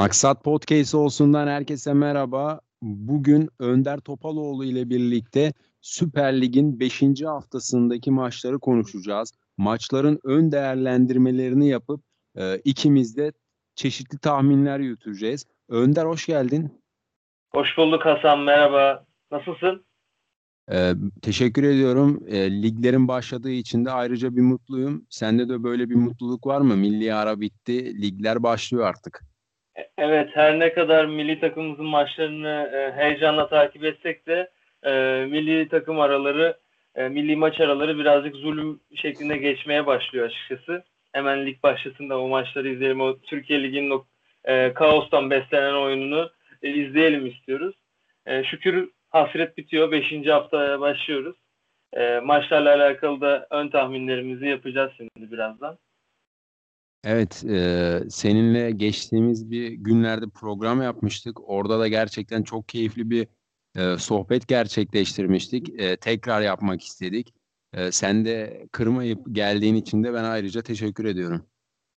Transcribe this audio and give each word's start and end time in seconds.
Maksat 0.00 0.44
Podcast 0.44 0.94
olsundan 0.94 1.48
herkese 1.48 1.92
merhaba. 1.92 2.60
Bugün 2.82 3.48
Önder 3.58 3.98
Topaloğlu 3.98 4.64
ile 4.64 4.90
birlikte 4.90 5.52
Süper 5.80 6.40
Lig'in 6.40 6.80
5. 6.80 7.02
haftasındaki 7.24 8.10
maçları 8.10 8.58
konuşacağız. 8.58 9.32
Maçların 9.56 10.20
ön 10.24 10.52
değerlendirmelerini 10.52 11.68
yapıp 11.68 12.00
e, 12.36 12.58
ikimiz 12.58 13.16
de 13.16 13.32
çeşitli 13.74 14.18
tahminler 14.18 14.80
yürüteceğiz. 14.80 15.46
Önder 15.68 16.04
hoş 16.04 16.26
geldin. 16.26 16.82
Hoş 17.52 17.68
bulduk 17.76 18.04
Hasan 18.04 18.38
merhaba. 18.38 19.04
Nasılsın? 19.30 19.84
Ee, 20.72 20.92
teşekkür 21.22 21.62
ediyorum. 21.62 22.22
Ee, 22.26 22.62
liglerin 22.62 23.08
başladığı 23.08 23.50
için 23.50 23.84
de 23.84 23.90
ayrıca 23.90 24.36
bir 24.36 24.42
mutluyum. 24.42 25.06
Sende 25.10 25.48
de 25.48 25.62
böyle 25.62 25.90
bir 25.90 25.94
mutluluk 25.94 26.46
var 26.46 26.60
mı? 26.60 26.76
Milli 26.76 27.14
ara 27.14 27.40
bitti, 27.40 28.02
ligler 28.02 28.42
başlıyor 28.42 28.86
artık. 28.86 29.29
E, 29.78 29.90
evet, 29.98 30.30
her 30.34 30.58
ne 30.58 30.72
kadar 30.72 31.04
milli 31.04 31.40
takımımızın 31.40 31.86
maçlarını 31.86 32.70
e, 32.74 33.02
heyecanla 33.02 33.48
takip 33.48 33.84
etsek 33.84 34.26
de 34.26 34.50
e, 34.82 34.90
milli 35.30 35.68
takım 35.68 36.00
araları, 36.00 36.56
e, 36.94 37.08
milli 37.08 37.36
maç 37.36 37.60
araları 37.60 37.98
birazcık 37.98 38.36
zulüm 38.36 38.80
şeklinde 38.94 39.36
geçmeye 39.36 39.86
başlıyor 39.86 40.26
açıkçası. 40.26 40.84
Hemen 41.12 41.46
lig 41.46 41.62
başlasın 41.62 42.10
da 42.10 42.20
o 42.20 42.28
maçları 42.28 42.68
izleyelim. 42.68 43.00
O 43.00 43.18
Türkiye 43.18 43.62
Ligi'nin 43.62 43.90
o 43.90 44.04
e, 44.44 44.74
kaostan 44.74 45.30
beslenen 45.30 45.74
oyununu 45.74 46.30
e, 46.62 46.70
izleyelim 46.70 47.26
istiyoruz. 47.26 47.76
E, 48.26 48.44
şükür 48.44 48.90
hasret 49.10 49.56
bitiyor. 49.56 49.90
Beşinci 49.90 50.32
haftaya 50.32 50.80
başlıyoruz. 50.80 51.36
E, 51.92 52.20
maçlarla 52.20 52.74
alakalı 52.74 53.20
da 53.20 53.46
ön 53.50 53.68
tahminlerimizi 53.68 54.46
yapacağız 54.46 54.92
şimdi 54.96 55.32
birazdan. 55.32 55.78
Evet, 57.04 57.44
e, 57.50 57.98
seninle 58.10 58.70
geçtiğimiz 58.70 59.50
bir 59.50 59.72
günlerde 59.72 60.24
program 60.40 60.82
yapmıştık. 60.82 61.50
Orada 61.50 61.80
da 61.80 61.88
gerçekten 61.88 62.42
çok 62.42 62.68
keyifli 62.68 63.10
bir 63.10 63.26
e, 63.76 63.98
sohbet 63.98 64.48
gerçekleştirmiştik. 64.48 65.80
E, 65.80 65.96
tekrar 65.96 66.40
yapmak 66.40 66.82
istedik. 66.82 67.34
E, 67.74 67.92
sen 67.92 68.24
de 68.24 68.66
kırmayıp 68.72 69.18
geldiğin 69.32 69.74
için 69.74 70.04
de 70.04 70.14
ben 70.14 70.24
ayrıca 70.24 70.62
teşekkür 70.62 71.04
ediyorum. 71.04 71.46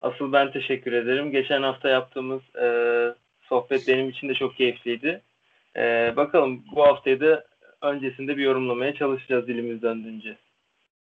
Asıl 0.00 0.32
ben 0.32 0.52
teşekkür 0.52 0.92
ederim. 0.92 1.30
Geçen 1.30 1.62
hafta 1.62 1.88
yaptığımız 1.88 2.42
e, 2.62 2.68
sohbet 3.42 3.88
benim 3.88 4.08
için 4.08 4.28
de 4.28 4.34
çok 4.34 4.56
keyifliydi. 4.56 5.22
E, 5.76 6.12
bakalım 6.16 6.64
bu 6.76 6.82
haftayı 6.82 7.20
da 7.20 7.44
öncesinde 7.82 8.36
bir 8.36 8.42
yorumlamaya 8.42 8.94
çalışacağız 8.94 9.46
dilimiz 9.46 9.82
döndüğünce. 9.82 10.36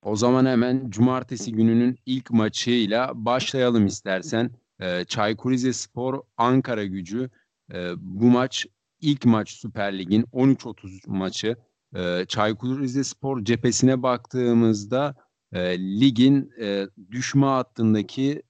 O 0.05 0.17
zaman 0.17 0.47
hemen 0.47 0.91
cumartesi 0.91 1.53
gününün 1.53 1.99
ilk 2.07 2.31
maçıyla 2.31 3.13
başlayalım 3.15 3.87
istersen. 3.87 4.51
E, 4.81 5.05
Çaykur 5.05 5.51
Rizespor 5.51 6.23
Ankara 6.37 6.85
gücü. 6.85 7.31
E, 7.73 7.93
bu 7.97 8.25
maç 8.25 8.67
ilk 9.01 9.25
maç 9.27 9.51
Süper 9.51 9.99
Lig'in 9.99 10.23
13.30 10.23 11.01
maçı. 11.07 11.57
E, 11.97 12.25
Çaykur 12.29 12.81
Rizespor 12.81 13.45
cephesine 13.45 14.03
baktığımızda 14.03 15.15
e, 15.53 15.79
ligin 15.79 16.53
e, 16.61 16.87
düşme 17.11 17.47
hattındaki 17.47 18.43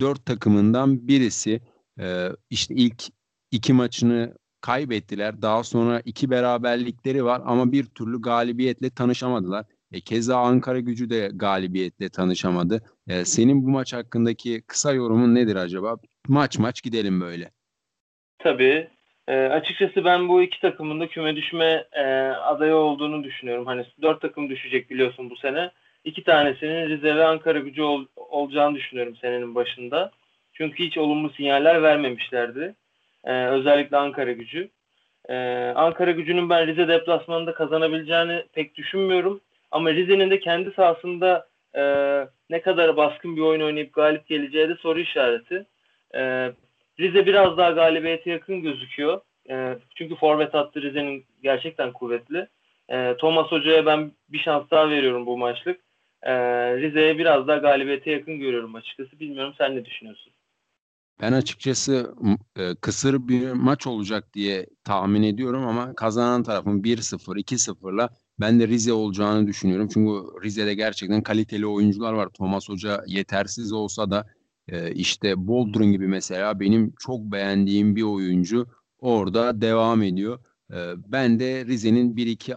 dört 0.00 0.26
takımından 0.26 1.08
birisi. 1.08 1.60
E, 2.00 2.28
işte 2.50 2.74
ilk 2.74 3.02
iki 3.50 3.72
maçını 3.72 4.34
kaybettiler. 4.60 5.42
Daha 5.42 5.64
sonra 5.64 6.00
iki 6.00 6.30
beraberlikleri 6.30 7.24
var 7.24 7.42
ama 7.44 7.72
bir 7.72 7.84
türlü 7.84 8.22
galibiyetle 8.22 8.90
tanışamadılar. 8.90 9.66
E, 9.92 10.00
keza 10.00 10.36
Ankara 10.36 10.80
gücü 10.80 11.10
de 11.10 11.30
galibiyetle 11.34 12.08
tanışamadı. 12.08 12.82
E, 13.08 13.24
senin 13.24 13.64
bu 13.64 13.70
maç 13.70 13.92
hakkındaki 13.92 14.62
kısa 14.66 14.92
yorumun 14.92 15.34
nedir 15.34 15.56
acaba? 15.56 15.96
Maç 16.28 16.58
maç 16.58 16.82
gidelim 16.82 17.20
böyle. 17.20 17.50
Tabii. 18.38 18.88
E, 19.28 19.36
açıkçası 19.36 20.04
ben 20.04 20.28
bu 20.28 20.42
iki 20.42 20.60
takımın 20.60 21.00
da 21.00 21.08
küme 21.08 21.36
düşme 21.36 21.84
e, 21.92 22.04
adayı 22.26 22.74
olduğunu 22.74 23.24
düşünüyorum. 23.24 23.66
Hani 23.66 23.84
dört 24.02 24.20
takım 24.20 24.50
düşecek 24.50 24.90
biliyorsun 24.90 25.30
bu 25.30 25.36
sene. 25.36 25.70
İki 26.04 26.24
tanesinin 26.24 26.88
Rize 26.88 27.16
ve 27.16 27.24
Ankara 27.24 27.58
gücü 27.58 27.82
ol, 27.82 28.06
olacağını 28.16 28.76
düşünüyorum 28.76 29.16
senenin 29.20 29.54
başında. 29.54 30.10
Çünkü 30.52 30.84
hiç 30.84 30.98
olumlu 30.98 31.30
sinyaller 31.30 31.82
vermemişlerdi. 31.82 32.74
E, 33.24 33.46
özellikle 33.46 33.96
Ankara 33.96 34.32
gücü. 34.32 34.68
E, 35.28 35.36
Ankara 35.76 36.10
gücünün 36.10 36.50
ben 36.50 36.66
Rize 36.66 36.88
deplasmanında 36.88 37.54
kazanabileceğini 37.54 38.44
pek 38.52 38.74
düşünmüyorum. 38.74 39.40
Ama 39.70 39.92
Rize'nin 39.92 40.30
de 40.30 40.40
kendi 40.40 40.70
sahasında 40.70 41.48
e, 41.74 41.82
ne 42.50 42.62
kadar 42.62 42.96
baskın 42.96 43.36
bir 43.36 43.40
oyun 43.40 43.60
oynayıp 43.60 43.92
galip 43.92 44.26
geleceği 44.26 44.68
de 44.68 44.74
soru 44.74 45.00
işareti. 45.00 45.66
E, 46.14 46.52
Rize 47.00 47.26
biraz 47.26 47.56
daha 47.56 47.70
galibiyete 47.70 48.30
yakın 48.30 48.62
gözüküyor. 48.62 49.20
E, 49.50 49.78
çünkü 49.94 50.16
forvet 50.16 50.54
hattı 50.54 50.82
Rize'nin 50.82 51.24
gerçekten 51.42 51.92
kuvvetli. 51.92 52.48
E, 52.88 53.16
Thomas 53.16 53.46
Hoca'ya 53.46 53.86
ben 53.86 54.12
bir 54.28 54.38
şans 54.38 54.70
daha 54.70 54.90
veriyorum 54.90 55.26
bu 55.26 55.38
maçlık. 55.38 55.80
E, 56.22 56.32
Rize'ye 56.76 57.18
biraz 57.18 57.48
daha 57.48 57.56
galibiyete 57.56 58.10
yakın 58.10 58.38
görüyorum 58.38 58.74
açıkçası. 58.74 59.20
Bilmiyorum 59.20 59.54
sen 59.58 59.76
ne 59.76 59.84
düşünüyorsun? 59.84 60.32
Ben 61.20 61.32
açıkçası 61.32 62.14
e, 62.58 62.74
kısır 62.80 63.28
bir 63.28 63.52
maç 63.52 63.86
olacak 63.86 64.34
diye 64.34 64.66
tahmin 64.84 65.22
ediyorum 65.22 65.66
ama 65.66 65.94
kazanan 65.94 66.42
tarafın 66.42 66.82
1-0, 66.82 67.38
2-0'la 67.38 68.08
ben 68.40 68.60
de 68.60 68.68
Rize 68.68 68.92
olacağını 68.92 69.46
düşünüyorum. 69.46 69.88
Çünkü 69.94 70.10
Rize'de 70.44 70.74
gerçekten 70.74 71.22
kaliteli 71.22 71.66
oyuncular 71.66 72.12
var. 72.12 72.28
Thomas 72.28 72.68
Hoca 72.68 73.04
yetersiz 73.06 73.72
olsa 73.72 74.10
da 74.10 74.26
e, 74.68 74.92
işte 74.92 75.46
Boldrin 75.46 75.92
gibi 75.92 76.08
mesela 76.08 76.60
benim 76.60 76.94
çok 76.98 77.20
beğendiğim 77.20 77.96
bir 77.96 78.02
oyuncu 78.02 78.66
orada 78.98 79.60
devam 79.60 80.02
ediyor. 80.02 80.38
E, 80.72 80.76
ben 81.06 81.40
de 81.40 81.66
Rize'nin 81.66 82.16
bir 82.16 82.26
iki 82.26 82.54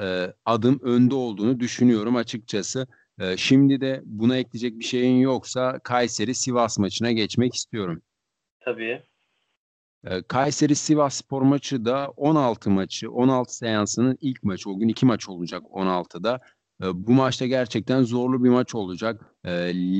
e, 0.00 0.34
adım 0.44 0.80
önde 0.82 1.14
olduğunu 1.14 1.60
düşünüyorum 1.60 2.16
açıkçası. 2.16 2.86
E, 3.20 3.36
şimdi 3.36 3.80
de 3.80 4.02
buna 4.04 4.36
ekleyecek 4.36 4.78
bir 4.78 4.84
şeyin 4.84 5.16
yoksa 5.16 5.78
Kayseri 5.78 6.34
Sivas 6.34 6.78
maçına 6.78 7.12
geçmek 7.12 7.54
istiyorum. 7.54 8.02
Tabii. 8.60 9.02
Kayseri 10.28 10.74
Sivas 10.74 11.14
Spor 11.14 11.42
maçı 11.42 11.84
da 11.84 12.08
16 12.16 12.70
maçı, 12.70 13.10
16 13.10 13.56
seansının 13.56 14.18
ilk 14.20 14.42
maçı. 14.42 14.70
O 14.70 14.78
gün 14.78 14.88
iki 14.88 15.06
maç 15.06 15.28
olacak 15.28 15.62
16'da. 15.62 16.40
Ee, 16.82 17.06
bu 17.06 17.12
maçta 17.12 17.46
gerçekten 17.46 18.02
zorlu 18.02 18.44
bir 18.44 18.48
maç 18.48 18.74
olacak. 18.74 19.36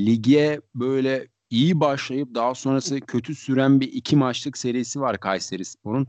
Lige 0.06 0.60
böyle 0.74 1.28
iyi 1.50 1.80
başlayıp 1.80 2.34
daha 2.34 2.54
sonrası 2.54 3.00
kötü 3.00 3.34
süren 3.34 3.80
bir 3.80 3.92
iki 3.92 4.16
maçlık 4.16 4.58
serisi 4.58 5.00
var 5.00 5.20
Kayseri 5.20 5.64
Spor'un. 5.64 6.06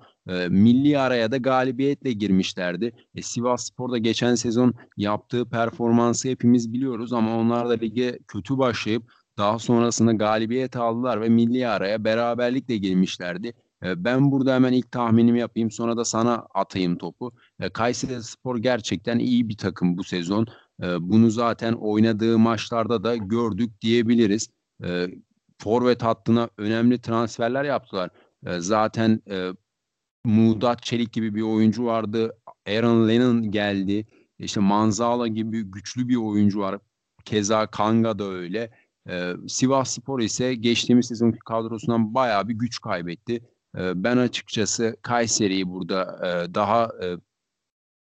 milli 0.50 1.00
araya 1.00 1.32
da 1.32 1.38
galibiyetle 1.38 2.12
girmişlerdi. 2.12 2.92
E, 3.16 3.22
Sivas 3.22 3.66
Spor 3.68 3.92
da 3.92 3.98
geçen 3.98 4.36
sezon 4.36 4.74
yaptığı 4.98 5.50
performansı 5.50 6.30
hepimiz 6.30 6.74
biliyoruz 6.74 7.14
ama 7.14 7.38
onlar 7.38 7.70
da 7.70 7.74
lige 7.74 8.20
kötü 8.28 8.58
başlayıp 8.58 9.12
daha 9.38 9.60
sonrasında 9.60 10.14
galibiyet 10.14 10.76
aldılar 10.76 11.22
ve 11.22 11.30
milli 11.30 11.68
araya 11.68 12.04
beraberlikle 12.04 12.78
girmişlerdi. 12.78 13.54
Ee, 13.84 14.04
ben 14.04 14.32
burada 14.32 14.56
hemen 14.56 14.74
ilk 14.74 14.92
tahminimi 14.92 15.40
yapayım 15.40 15.72
sonra 15.72 15.98
da 15.98 16.06
sana 16.06 16.48
atayım 16.54 16.98
topu. 16.98 17.32
Ee, 17.60 17.70
Kayseri 17.70 18.24
Spor 18.24 18.58
gerçekten 18.58 19.20
iyi 19.20 19.50
bir 19.50 19.58
takım 19.58 19.98
bu 19.98 20.04
sezon. 20.04 20.48
Ee, 20.84 21.10
bunu 21.10 21.30
zaten 21.30 21.74
oynadığı 21.74 22.40
maçlarda 22.40 23.04
da 23.04 23.16
gördük 23.16 23.82
diyebiliriz. 23.82 24.50
Forvet 25.60 26.04
hattına 26.04 26.50
önemli 26.58 27.02
transferler 27.02 27.64
yaptılar. 27.64 28.10
Zaten 28.58 29.22
e, 29.30 29.50
Muğdat 30.26 30.84
Çelik 30.84 31.14
gibi 31.14 31.36
bir 31.36 31.42
oyuncu 31.42 31.86
vardı. 31.86 32.38
Aaron 32.68 33.08
Lennon 33.08 33.52
geldi. 33.52 34.08
İşte 34.40 34.60
Manzala 34.60 35.28
gibi 35.28 35.62
güçlü 35.62 36.08
bir 36.08 36.16
oyuncu 36.16 36.60
var. 36.60 36.80
Keza 37.26 37.68
Kanga 37.68 38.20
da 38.20 38.24
öyle. 38.24 38.72
Sivas 39.48 39.92
Spor 39.92 40.20
ise 40.20 40.56
geçtiğimiz 40.56 41.06
sezonki 41.06 41.40
kadrosundan 41.40 42.14
bayağı 42.14 42.48
bir 42.48 42.54
güç 42.54 42.80
kaybetti. 42.80 43.42
Ee, 43.78 44.04
ben 44.04 44.18
açıkçası 44.18 44.96
Kayseri'yi 45.02 45.70
burada 45.70 46.02
e, 46.02 46.56
daha 46.56 46.84
e, 46.86 47.06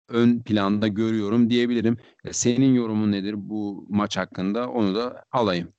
ön 0.10 0.40
planda 0.40 0.88
görüyorum 0.88 1.50
diyebilirim. 1.50 1.98
E, 2.26 2.34
senin 2.34 2.74
yorumun 2.74 3.12
nedir 3.12 3.36
bu 3.38 3.86
maç 3.90 4.18
hakkında? 4.18 4.70
Onu 4.70 4.96
da 4.96 5.24
alayım. 5.32 5.74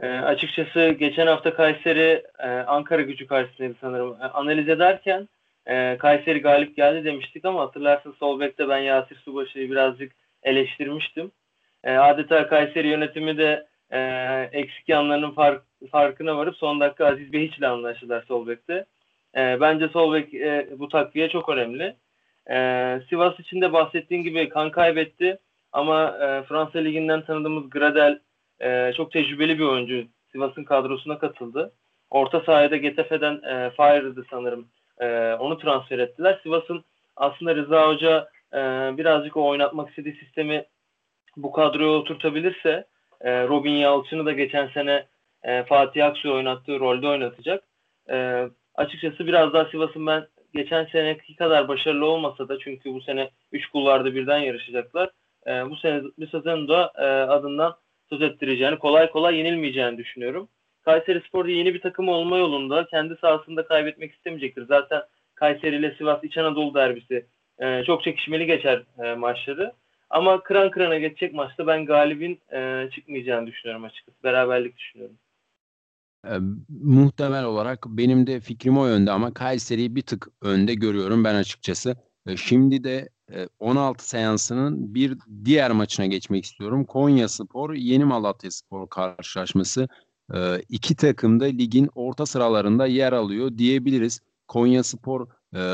E, 0.00 0.08
açıkçası 0.08 0.96
geçen 0.98 1.26
hafta 1.26 1.54
Kayseri 1.54 2.22
e, 2.38 2.48
Ankara 2.48 3.02
gücü 3.02 3.26
karşısındaydı 3.26 3.76
sanırım. 3.80 4.16
E, 4.22 4.24
analiz 4.24 4.68
ederken 4.68 5.28
e, 5.66 5.98
Kayseri 5.98 6.40
galip 6.40 6.76
geldi 6.76 7.04
demiştik 7.04 7.44
ama 7.44 7.60
hatırlarsın 7.60 8.14
sol 8.18 8.40
bekte 8.40 8.68
ben 8.68 8.78
Yasir 8.78 9.16
Subaşı'yı 9.16 9.70
birazcık 9.70 10.12
eleştirmiştim. 10.42 11.30
E, 11.84 11.92
adeta 11.92 12.48
Kayseri 12.48 12.88
yönetimi 12.88 13.38
de 13.38 13.66
e, 13.90 14.00
eksik 14.52 14.88
yanlarının 14.88 15.30
fark, 15.30 15.62
farkına 15.90 16.36
varıp 16.36 16.56
son 16.56 16.80
dakika 16.80 17.06
Aziz 17.06 17.32
Bey 17.32 17.46
ile 17.58 17.66
anlaştılar 17.66 18.24
sol 18.28 18.46
bekte. 18.46 18.86
E, 19.36 19.60
bence 19.60 19.88
sol 19.88 20.14
bek 20.14 20.34
e, 20.34 20.68
bu 20.78 20.88
takviye 20.88 21.28
çok 21.28 21.48
önemli. 21.48 21.96
E, 22.50 22.56
Sivas 23.08 23.40
için 23.40 23.60
de 23.60 23.72
bahsettiğim 23.72 24.22
gibi 24.22 24.48
kan 24.48 24.70
kaybetti 24.70 25.38
ama 25.72 26.06
e, 26.06 26.42
Fransa 26.42 26.78
Ligi'nden 26.78 27.24
tanıdığımız 27.24 27.70
Gradel 27.70 28.18
e, 28.60 28.92
çok 28.96 29.12
tecrübeli 29.12 29.58
bir 29.58 29.64
oyuncu. 29.64 30.04
Sivas'ın 30.32 30.64
kadrosuna 30.64 31.18
katıldı. 31.18 31.72
orta 32.10 32.40
sahada 32.40 32.76
Getafe'den 32.76 33.34
e, 33.34 33.70
Fire'dı 33.70 34.24
sanırım. 34.30 34.68
E, 34.98 35.32
onu 35.32 35.58
transfer 35.58 35.98
ettiler. 35.98 36.40
Sivas'ın 36.42 36.84
aslında 37.16 37.54
Rıza 37.54 37.88
Hoca 37.88 38.28
e, 38.52 38.58
birazcık 38.96 39.36
o 39.36 39.46
oynatmak 39.48 39.88
istediği 39.88 40.14
sistemi 40.14 40.64
bu 41.36 41.52
kadroya 41.52 41.90
oturtabilirse 41.90 42.84
e, 43.20 43.48
Robin 43.48 43.72
Yalçın'ı 43.72 44.26
da 44.26 44.32
geçen 44.32 44.68
sene 44.68 45.06
e, 45.42 45.64
Fatih 45.64 46.06
Aksu 46.06 46.34
oynattığı 46.34 46.80
rolde 46.80 47.08
oynatacak. 47.08 47.64
E, 48.10 48.48
açıkçası 48.74 49.26
biraz 49.26 49.52
daha 49.52 49.64
Sivas'ın 49.64 50.06
ben 50.06 50.26
geçen 50.54 50.84
seneki 50.84 51.36
kadar 51.36 51.68
başarılı 51.68 52.06
olmasa 52.06 52.48
da 52.48 52.58
çünkü 52.58 52.94
bu 52.94 53.00
sene 53.00 53.30
3 53.52 53.66
kullarda 53.66 54.14
birden 54.14 54.38
yarışacaklar. 54.38 55.10
E, 55.46 55.70
bu 55.70 55.76
sene 55.76 56.02
bir 56.18 56.30
sezon 56.30 56.68
da 56.68 56.92
e, 56.96 57.04
adından 57.06 57.74
söz 58.08 58.22
ettireceğini, 58.22 58.78
kolay 58.78 59.10
kolay 59.10 59.36
yenilmeyeceğini 59.36 59.98
düşünüyorum. 59.98 60.48
Kayseri 60.82 61.20
Spor'da 61.20 61.50
yeni 61.50 61.74
bir 61.74 61.80
takım 61.80 62.08
olma 62.08 62.38
yolunda 62.38 62.86
kendi 62.86 63.16
sahasında 63.16 63.66
kaybetmek 63.66 64.12
istemeyecektir. 64.12 64.66
Zaten 64.66 65.02
Kayseri 65.34 65.76
ile 65.76 65.94
Sivas 65.94 66.24
İç 66.24 66.38
Anadolu 66.38 66.74
derbisi 66.74 67.26
e, 67.58 67.84
çok 67.84 68.04
çekişmeli 68.04 68.46
geçer 68.46 68.82
e, 69.04 69.14
maçları. 69.14 69.72
Ama 70.10 70.42
kıran 70.42 70.70
kırana 70.70 70.98
geçecek 70.98 71.34
maçta 71.34 71.66
ben 71.66 71.86
galibin 71.86 72.40
e, 72.52 72.88
çıkmayacağını 72.94 73.46
düşünüyorum 73.46 73.84
açıkçası. 73.84 74.22
Beraberlik 74.24 74.76
düşünüyorum. 74.76 75.16
Muhtemel 76.68 77.44
olarak 77.44 77.86
benim 77.86 78.26
de 78.26 78.40
fikrim 78.40 78.78
o 78.78 78.86
yönde 78.86 79.10
ama 79.10 79.34
Kayseri'yi 79.34 79.96
bir 79.96 80.02
tık 80.02 80.28
önde 80.40 80.74
görüyorum 80.74 81.24
ben 81.24 81.34
açıkçası. 81.34 81.96
Şimdi 82.36 82.84
de 82.84 83.08
e, 83.32 83.48
16 83.58 84.08
seansının 84.08 84.94
bir 84.94 85.18
diğer 85.44 85.70
maçına 85.70 86.06
geçmek 86.06 86.44
istiyorum. 86.44 86.84
Konya 86.84 87.28
Spor, 87.28 87.74
Yeni 87.74 88.04
Malatya 88.04 88.50
Spor 88.50 88.88
karşılaşması. 88.88 89.88
İki 90.68 90.96
takım 90.96 91.40
da 91.40 91.44
ligin 91.44 91.88
orta 91.94 92.26
sıralarında 92.26 92.86
yer 92.86 93.12
alıyor 93.12 93.58
diyebiliriz. 93.58 94.20
Konya 94.48 94.82
Spor 94.82 95.26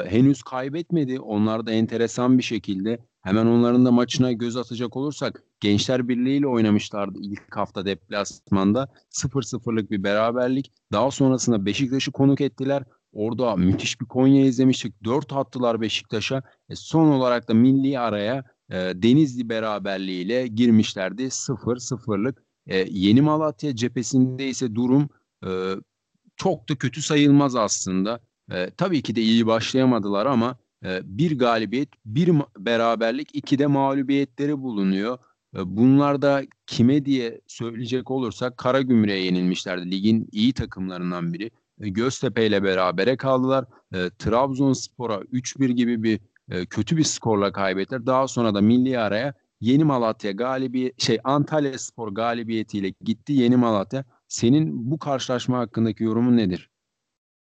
henüz 0.09 0.43
kaybetmedi. 0.43 1.21
Onlar 1.21 1.67
da 1.67 1.73
enteresan 1.73 2.39
bir 2.39 2.43
şekilde 2.43 2.99
hemen 3.29 3.47
onların 3.47 3.85
da 3.85 3.93
maçına 3.93 4.33
göz 4.33 4.57
atacak 4.57 4.97
olursak 4.97 5.43
Gençler 5.61 6.09
Birliği 6.09 6.39
ile 6.39 6.47
oynamışlardı 6.47 7.19
ilk 7.23 7.57
hafta 7.57 7.87
deplasmanda. 7.87 8.89
0-0'lık 9.11 9.91
bir 9.91 10.03
beraberlik. 10.03 10.73
Daha 10.93 11.11
sonrasında 11.11 11.67
Beşiktaş'ı 11.67 12.13
konuk 12.13 12.41
ettiler. 12.41 12.83
Orada 13.13 13.57
müthiş 13.57 14.01
bir 14.01 14.07
Konya 14.07 14.45
izlemiştik. 14.45 15.05
4 15.05 15.33
attılar 15.33 15.81
Beşiktaş'a. 15.81 16.43
E, 16.69 16.75
son 16.75 17.09
olarak 17.09 17.49
da 17.49 17.55
milli 17.55 17.99
araya 17.99 18.45
e, 18.71 18.77
Denizli 18.77 19.49
beraberliğiyle 19.49 20.47
girmişlerdi. 20.47 21.23
0-0'lık. 21.23 22.43
E, 22.67 22.87
Yeni 22.91 23.21
Malatya 23.21 23.77
cephesinde 23.77 24.49
ise 24.49 24.75
durum 24.75 25.09
e, 25.47 25.75
çok 26.37 26.69
da 26.69 26.77
kötü 26.77 27.03
sayılmaz 27.03 27.57
aslında. 27.57 28.21
E, 28.53 28.71
tabii 28.71 29.03
ki 29.03 29.17
de 29.17 29.23
iyi 29.23 29.47
başlayamadılar 29.47 30.27
ama 30.27 30.57
bir 30.85 31.39
galibiyet, 31.39 31.89
bir 32.07 32.31
beraberlik, 32.59 33.29
iki 33.33 33.59
de 33.59 33.67
mağlubiyetleri 33.67 34.63
bulunuyor. 34.63 35.19
E, 35.57 35.77
bunlar 35.77 36.23
da 36.23 36.43
kime 36.67 37.05
diye 37.05 37.41
söyleyecek 37.47 38.11
olursak 38.11 38.57
Karagümrük'e 38.59 39.15
yenilmişlerdi. 39.15 39.91
Ligin 39.91 40.29
iyi 40.33 40.53
takımlarından 40.53 41.33
biri. 41.33 41.51
E, 41.81 41.89
Göztepe 41.89 42.47
ile 42.47 42.63
berabere 42.63 43.17
kaldılar. 43.17 43.65
Trabzonspor'a 44.19 45.15
3-1 45.15 45.73
gibi 45.73 46.03
bir 46.03 46.21
e, 46.51 46.67
kötü 46.67 46.97
bir 46.97 47.05
skorla 47.05 47.53
kaybettiler. 47.53 48.07
Daha 48.07 48.29
sonra 48.29 48.55
da 48.55 48.61
milli 48.61 48.99
araya 48.99 49.35
Yeni 49.61 49.85
Malatya 49.85 50.33
galibiyet 50.33 51.03
şey 51.03 51.19
Antalya 51.25 51.79
Spor 51.79 52.09
galibiyetiyle 52.09 52.93
gitti 53.05 53.33
Yeni 53.33 53.57
Malatya. 53.57 54.05
Senin 54.29 54.91
bu 54.91 54.99
karşılaşma 54.99 55.59
hakkındaki 55.59 56.05
yorumun 56.05 56.37
nedir? 56.37 56.71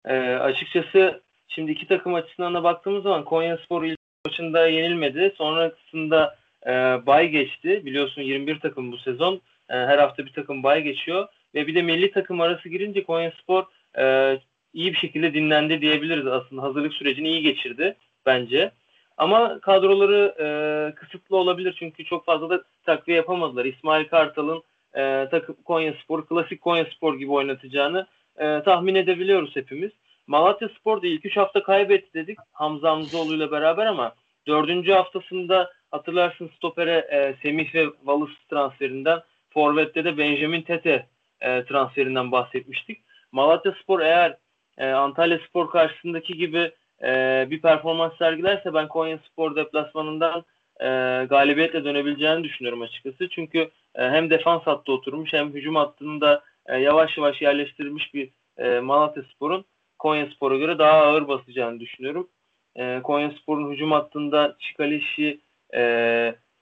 E, 0.06 0.14
açıkçası 0.20 1.24
şimdi 1.48 1.72
iki 1.72 1.88
takım 1.88 2.14
açısından 2.14 2.54
da 2.54 2.64
baktığımız 2.64 3.04
zaman 3.04 3.26
Konya 3.26 3.58
Spor 3.58 3.84
ilk 3.84 3.98
maçında 4.26 4.68
yenilmedi. 4.68 5.34
Sonrasında 5.38 6.38
e, 6.66 6.72
bay 7.06 7.30
geçti. 7.30 7.82
Biliyorsun 7.86 8.22
21 8.22 8.60
takım 8.60 8.92
bu 8.92 8.98
sezon. 8.98 9.36
E, 9.70 9.74
her 9.74 9.98
hafta 9.98 10.26
bir 10.26 10.34
takım 10.34 10.64
bay 10.64 10.84
geçiyor. 10.84 11.28
Ve 11.56 11.68
bir 11.68 11.76
de 11.76 11.82
milli 11.82 12.12
takım 12.12 12.42
arası 12.42 12.70
girince 12.70 13.04
Konya 13.04 13.32
Spor 13.32 13.64
e, 13.98 14.38
iyi 14.74 14.94
bir 14.94 14.98
şekilde 14.98 15.34
dinlendi 15.34 15.82
diyebiliriz 15.82 16.28
aslında. 16.28 16.62
Hazırlık 16.62 16.94
sürecini 16.94 17.30
iyi 17.30 17.42
geçirdi 17.42 17.96
bence. 18.26 18.72
Ama 19.18 19.60
kadroları 19.60 20.36
e, 20.40 20.48
kısıtlı 20.96 21.38
olabilir 21.38 21.76
çünkü 21.80 22.06
çok 22.06 22.26
fazla 22.26 22.50
da 22.50 22.64
takviye 22.86 23.18
yapamadılar. 23.18 23.66
İsmail 23.66 24.08
Kartal'ın 24.08 24.64
e, 24.94 25.28
takım 25.32 25.56
Konya 25.66 25.94
Spor, 26.04 26.26
klasik 26.26 26.62
Konya 26.62 26.86
Spor 26.86 27.20
gibi 27.20 27.32
oynatacağını 27.32 28.08
e, 28.38 28.64
tahmin 28.64 28.96
edebiliyoruz 28.96 29.56
hepimiz. 29.56 29.92
Malatya 30.28 30.70
Spor 30.70 31.02
da 31.02 31.08
ilk 31.08 31.26
3 31.26 31.38
hafta 31.38 31.64
kaybetti 31.64 32.14
dedik 32.14 32.38
Hamza 32.52 32.92
Hamzoğlu 32.92 33.36
ile 33.36 33.52
beraber 33.52 33.86
ama 33.86 34.16
4. 34.48 34.90
haftasında 34.90 35.72
hatırlarsın 35.92 36.52
stopere 36.56 37.08
e, 37.12 37.36
Semih 37.42 37.76
ve 37.76 37.88
Valus 38.04 38.38
transferinden 38.50 39.20
Forvet'te 39.50 40.06
de 40.06 40.18
Benjamin 40.18 40.62
Tete 40.62 41.08
e, 41.42 41.66
transferinden 41.66 42.32
bahsetmiştik. 42.32 43.02
Malatya 43.32 43.76
Spor 43.84 44.00
eğer 44.00 44.38
e, 44.78 44.88
Antalya 44.88 45.40
Spor 45.50 45.70
karşısındaki 45.70 46.38
gibi 46.38 46.72
e, 47.04 47.48
bir 47.50 47.62
performans 47.62 48.18
sergilerse 48.18 48.74
ben 48.74 48.88
Konya 48.88 49.20
Spor 49.32 49.56
deplasmanından 49.56 50.46
e, 50.80 50.88
galibiyetle 51.30 51.84
dönebileceğini 51.84 52.44
düşünüyorum 52.44 52.82
açıkçası. 52.82 53.30
Çünkü 53.30 53.60
e, 53.96 54.04
hem 54.04 54.30
defans 54.30 54.62
hattı 54.64 54.92
oturmuş 54.92 55.34
hem 55.34 55.54
hücum 55.54 55.76
hattında 55.76 56.44
e, 56.66 56.78
yavaş 56.78 57.18
yavaş 57.18 57.42
yerleştirilmiş 57.42 58.14
bir 58.14 58.30
e, 58.58 58.80
Malatya 58.80 59.24
Spor'un 59.24 59.66
Konya 60.00 60.30
Spor'a 60.36 60.58
göre 60.58 60.80
daha 60.80 60.92
ağır 60.92 61.28
basacağını 61.28 61.80
düşünüyorum. 61.80 62.30
E, 62.76 63.02
Konya 63.02 63.32
Spor'un 63.42 63.72
hücum 63.72 63.92
hattında 63.92 64.56
Çikalişi 64.60 65.42
e, 65.76 65.82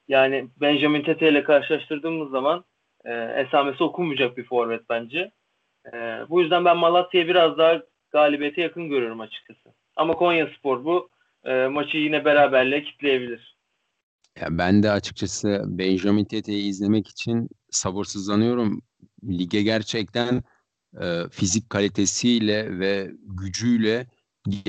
yani 0.08 0.48
Benjamin 0.62 1.04
Tete 1.04 1.30
ile 1.30 1.44
karşılaştırdığımız 1.44 2.32
zaman 2.32 2.66
e, 3.06 3.14
esamesi 3.14 3.84
okunmayacak 3.84 4.38
bir 4.38 4.46
forvet 4.46 4.90
bence. 4.90 5.32
E, 5.94 5.98
bu 6.30 6.42
yüzden 6.42 6.66
ben 6.66 6.78
Malatya'ya 6.78 7.28
biraz 7.28 7.58
daha 7.58 7.82
galibiyete 8.12 8.62
yakın 8.62 8.90
görüyorum 8.90 9.20
açıkçası. 9.20 9.74
Ama 9.96 10.14
Konya 10.14 10.50
Spor 10.58 10.86
bu 10.86 11.10
e, 11.44 11.68
maçı 11.68 11.98
yine 11.98 12.26
beraberliğe 12.26 12.84
kitleyebilir. 12.84 13.56
Ya 14.42 14.48
ben 14.52 14.84
de 14.84 14.92
açıkçası 14.92 15.64
Benjamin 15.66 16.26
Tete'yi 16.26 16.70
izlemek 16.70 17.08
için 17.08 17.50
sabırsızlanıyorum. 17.72 18.82
Lige 19.24 19.62
gerçekten 19.62 20.44
e, 21.02 21.30
fizik 21.32 21.70
kalitesiyle 21.70 22.80
ve 22.80 23.12
gücüyle 23.28 24.08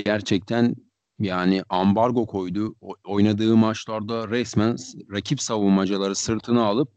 gerçekten 0.05 0.75
yani 1.19 1.63
ambargo 1.69 2.25
koydu. 2.25 2.75
Oynadığı 3.03 3.57
maçlarda 3.57 4.29
resmen 4.29 4.75
rakip 5.11 5.41
savunmacıları 5.41 6.15
sırtına 6.15 6.63
alıp 6.65 6.91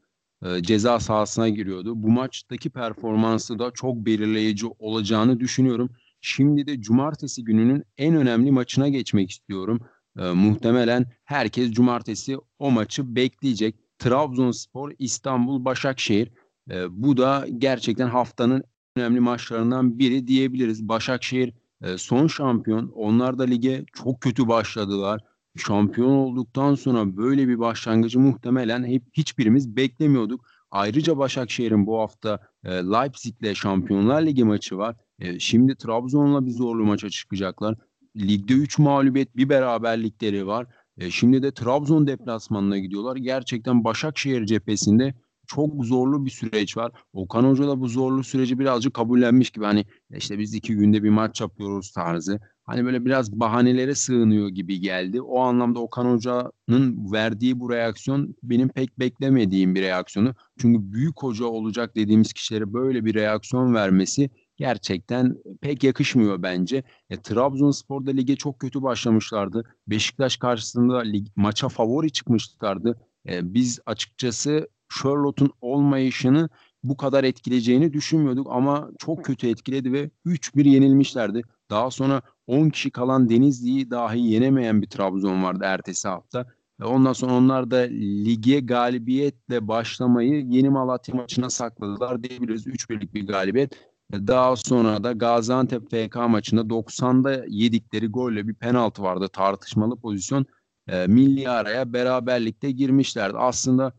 e, 0.45 0.63
ceza 0.63 1.01
sahasına 1.01 1.49
giriyordu. 1.49 2.03
Bu 2.03 2.09
maçtaki 2.11 2.71
performansı 2.71 3.59
da 3.59 3.71
çok 3.71 3.97
belirleyici 3.97 4.67
olacağını 4.79 5.41
düşünüyorum. 5.41 5.91
Şimdi 6.21 6.67
de 6.67 6.81
cumartesi 6.81 7.45
gününün 7.45 7.85
en 7.99 8.17
önemli 8.17 8.51
maçına 8.51 8.89
geçmek 8.89 9.31
istiyorum. 9.31 9.81
E, 10.19 10.23
muhtemelen 10.31 11.07
herkes 11.25 11.71
cumartesi 11.71 12.37
o 12.59 12.71
maçı 12.71 13.17
bekleyecek. 13.17 13.75
Trabzonspor, 13.99 14.93
İstanbul, 14.99 15.65
Başakşehir. 15.65 16.31
E, 16.71 17.03
bu 17.03 17.17
da 17.17 17.47
gerçekten 17.59 18.09
haftanın 18.09 18.65
önemli 18.97 19.21
maçlarından 19.21 19.99
biri 19.99 20.27
diyebiliriz. 20.27 20.89
Başakşehir 20.89 21.53
e, 21.83 21.99
son 21.99 22.27
şampiyon. 22.27 22.93
Onlar 22.95 23.39
da 23.39 23.43
lige 23.43 23.85
çok 23.93 24.21
kötü 24.21 24.49
başladılar. 24.49 25.21
Şampiyon 25.57 26.11
olduktan 26.11 26.75
sonra 26.75 27.17
böyle 27.17 27.49
bir 27.49 27.59
başlangıcı 27.59 28.21
muhtemelen 28.21 28.85
hep 28.85 29.03
hiçbirimiz 29.13 29.77
beklemiyorduk. 29.77 30.47
Ayrıca 30.71 31.19
Başakşehir'in 31.19 31.87
bu 31.87 32.01
hafta 32.01 32.39
e, 32.65 32.71
Leipzig'le 32.71 33.55
Şampiyonlar 33.55 34.23
Ligi 34.23 34.45
maçı 34.45 34.79
var. 34.79 34.97
E, 35.19 35.39
şimdi 35.39 35.77
Trabzon'la 35.77 36.47
bir 36.47 36.51
zorlu 36.51 36.85
maça 36.85 37.11
çıkacaklar. 37.11 37.77
Ligde 38.17 38.53
3 38.53 38.79
mağlubiyet 38.79 39.37
bir 39.37 39.49
beraberlikleri 39.49 40.47
var. 40.47 40.67
E, 40.99 41.11
şimdi 41.11 41.43
de 41.43 41.55
Trabzon 41.55 42.07
deplasmanına 42.07 42.79
gidiyorlar. 42.79 43.17
Gerçekten 43.17 43.85
Başakşehir 43.85 44.47
cephesinde 44.47 45.15
çok 45.57 45.85
zorlu 45.85 46.27
bir 46.27 46.31
süreç 46.31 46.77
var. 46.77 46.93
Okan 47.13 47.45
Hoca 47.45 47.69
da 47.69 47.81
bu 47.81 47.89
zorlu 47.89 48.25
süreci 48.25 48.59
birazcık 48.59 48.95
kabullenmiş 48.95 49.51
gibi 49.51 49.65
hani 49.65 49.85
işte 50.11 50.39
biz 50.39 50.55
iki 50.55 50.75
günde 50.75 51.03
bir 51.03 51.11
maç 51.11 51.41
yapıyoruz 51.41 51.93
tarzı. 51.93 52.41
Hani 52.65 52.85
böyle 52.85 53.05
biraz 53.05 53.33
bahanelere 53.33 53.95
sığınıyor 53.95 54.49
gibi 54.49 54.81
geldi. 54.81 55.23
O 55.23 55.41
anlamda 55.41 55.81
Okan 55.81 56.13
Hoca'nın 56.13 57.13
verdiği 57.13 57.61
bu 57.61 57.71
reaksiyon 57.71 58.35
benim 58.43 58.69
pek 58.69 58.99
beklemediğim 58.99 59.75
bir 59.75 59.83
reaksiyonu. 59.83 60.35
Çünkü 60.59 60.93
büyük 60.93 61.23
hoca 61.23 61.45
olacak 61.45 61.97
dediğimiz 61.97 62.33
kişilere 62.33 62.73
böyle 62.73 63.05
bir 63.05 63.15
reaksiyon 63.15 63.75
vermesi 63.75 64.31
gerçekten 64.57 65.37
pek 65.61 65.85
yakışmıyor 65.85 66.43
bence. 66.43 66.83
E, 67.11 67.17
Trabzonspor'da 67.23 68.11
lige 68.11 68.37
çok 68.37 68.59
kötü 68.61 68.83
başlamışlardı. 68.83 69.65
Beşiktaş 69.87 70.37
karşısında 70.37 70.99
lig, 70.99 71.27
maça 71.37 71.69
favori 71.69 72.13
çıkmışlardı. 72.13 73.01
E, 73.29 73.55
biz 73.55 73.81
açıkçası 73.87 74.69
Charlotte'un 74.91 75.51
olmayışını 75.61 76.49
bu 76.85 76.97
kadar 76.97 77.25
etkileyeceğini 77.25 77.93
düşünmüyorduk 77.93 78.47
ama 78.51 78.91
çok 78.99 79.25
kötü 79.25 79.49
etkiledi 79.49 79.93
ve 79.93 80.11
3-1 80.27 80.69
yenilmişlerdi. 80.69 81.43
Daha 81.71 81.91
sonra 81.91 82.23
10 82.47 82.69
kişi 82.69 82.91
kalan 82.91 83.29
Denizli'yi 83.29 83.91
dahi 83.91 84.21
yenemeyen 84.21 84.83
bir 84.83 84.87
Trabzon 84.87 85.43
vardı 85.43 85.65
ertesi 85.65 86.09
hafta. 86.09 86.47
Ondan 86.85 87.13
sonra 87.13 87.33
onlar 87.33 87.71
da 87.71 87.77
lige 88.25 88.61
galibiyetle 88.61 89.69
başlamayı 89.69 90.47
Yeni 90.47 90.71
Malatya 90.71 91.15
maçına 91.15 91.51
sakladılar 91.51 92.23
diyebiliriz. 92.23 92.67
3-1'lik 92.67 93.15
bir 93.15 93.27
galibiyet. 93.27 93.73
Daha 94.13 94.57
sonra 94.57 95.05
da 95.05 95.13
Gaziantep 95.13 95.91
FK 95.91 96.17
maçında 96.17 96.61
90'da 96.61 97.45
yedikleri 97.49 98.07
golle 98.07 98.49
bir 98.49 98.55
penaltı 98.55 99.03
vardı. 99.03 99.29
Tartışmalı 99.33 99.97
pozisyon. 99.97 100.47
E, 100.89 101.07
milli 101.07 101.49
araya 101.49 101.93
beraberlikte 101.93 102.71
girmişlerdi. 102.71 103.39
Aslında 103.39 103.93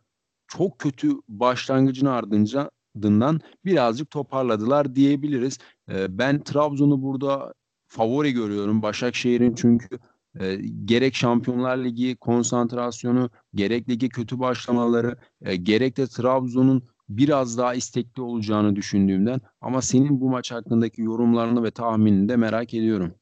çok 0.58 0.80
kötü 0.80 1.12
başlangıcın 1.28 2.06
ardından 2.06 3.40
birazcık 3.66 4.12
toparladılar 4.12 4.96
diyebiliriz. 4.96 5.58
E, 5.90 6.18
ben 6.18 6.44
Trabzon'u 6.44 7.02
burada 7.02 7.54
favori 7.88 8.32
görüyorum. 8.32 8.82
Başakşehir'in 8.82 9.56
çünkü 9.56 10.00
e, 10.40 10.56
gerek 10.86 11.16
Şampiyonlar 11.16 11.78
Ligi 11.78 12.16
konsantrasyonu, 12.16 13.30
gerek 13.56 13.90
ligi 13.90 14.10
kötü 14.10 14.40
başlamaları, 14.40 15.16
e, 15.42 15.56
gerek 15.56 15.98
de 15.98 16.08
Trabzon'un 16.08 16.84
biraz 17.10 17.58
daha 17.58 17.74
istekli 17.74 18.22
olacağını 18.22 18.76
düşündüğümden 18.76 19.40
ama 19.62 19.82
senin 19.82 20.22
bu 20.22 20.30
maç 20.30 20.52
hakkındaki 20.52 21.02
yorumlarını 21.02 21.64
ve 21.64 21.72
tahminini 21.72 22.30
de 22.30 22.36
merak 22.36 22.74
ediyorum. 22.74 23.16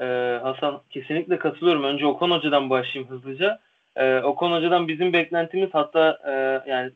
Ee, 0.00 0.40
Hasan 0.42 0.82
kesinlikle 0.90 1.38
katılıyorum. 1.38 1.84
Önce 1.84 2.06
Okan 2.06 2.30
Hoca'dan 2.30 2.70
başlayayım 2.70 3.10
hızlıca. 3.10 3.60
Ee, 4.00 4.20
Okan 4.20 4.52
Hoca'dan 4.52 4.88
bizim 4.88 5.12
beklentimiz 5.12 5.70
hatta 5.72 6.18
e, 6.26 6.70
yani 6.70 6.90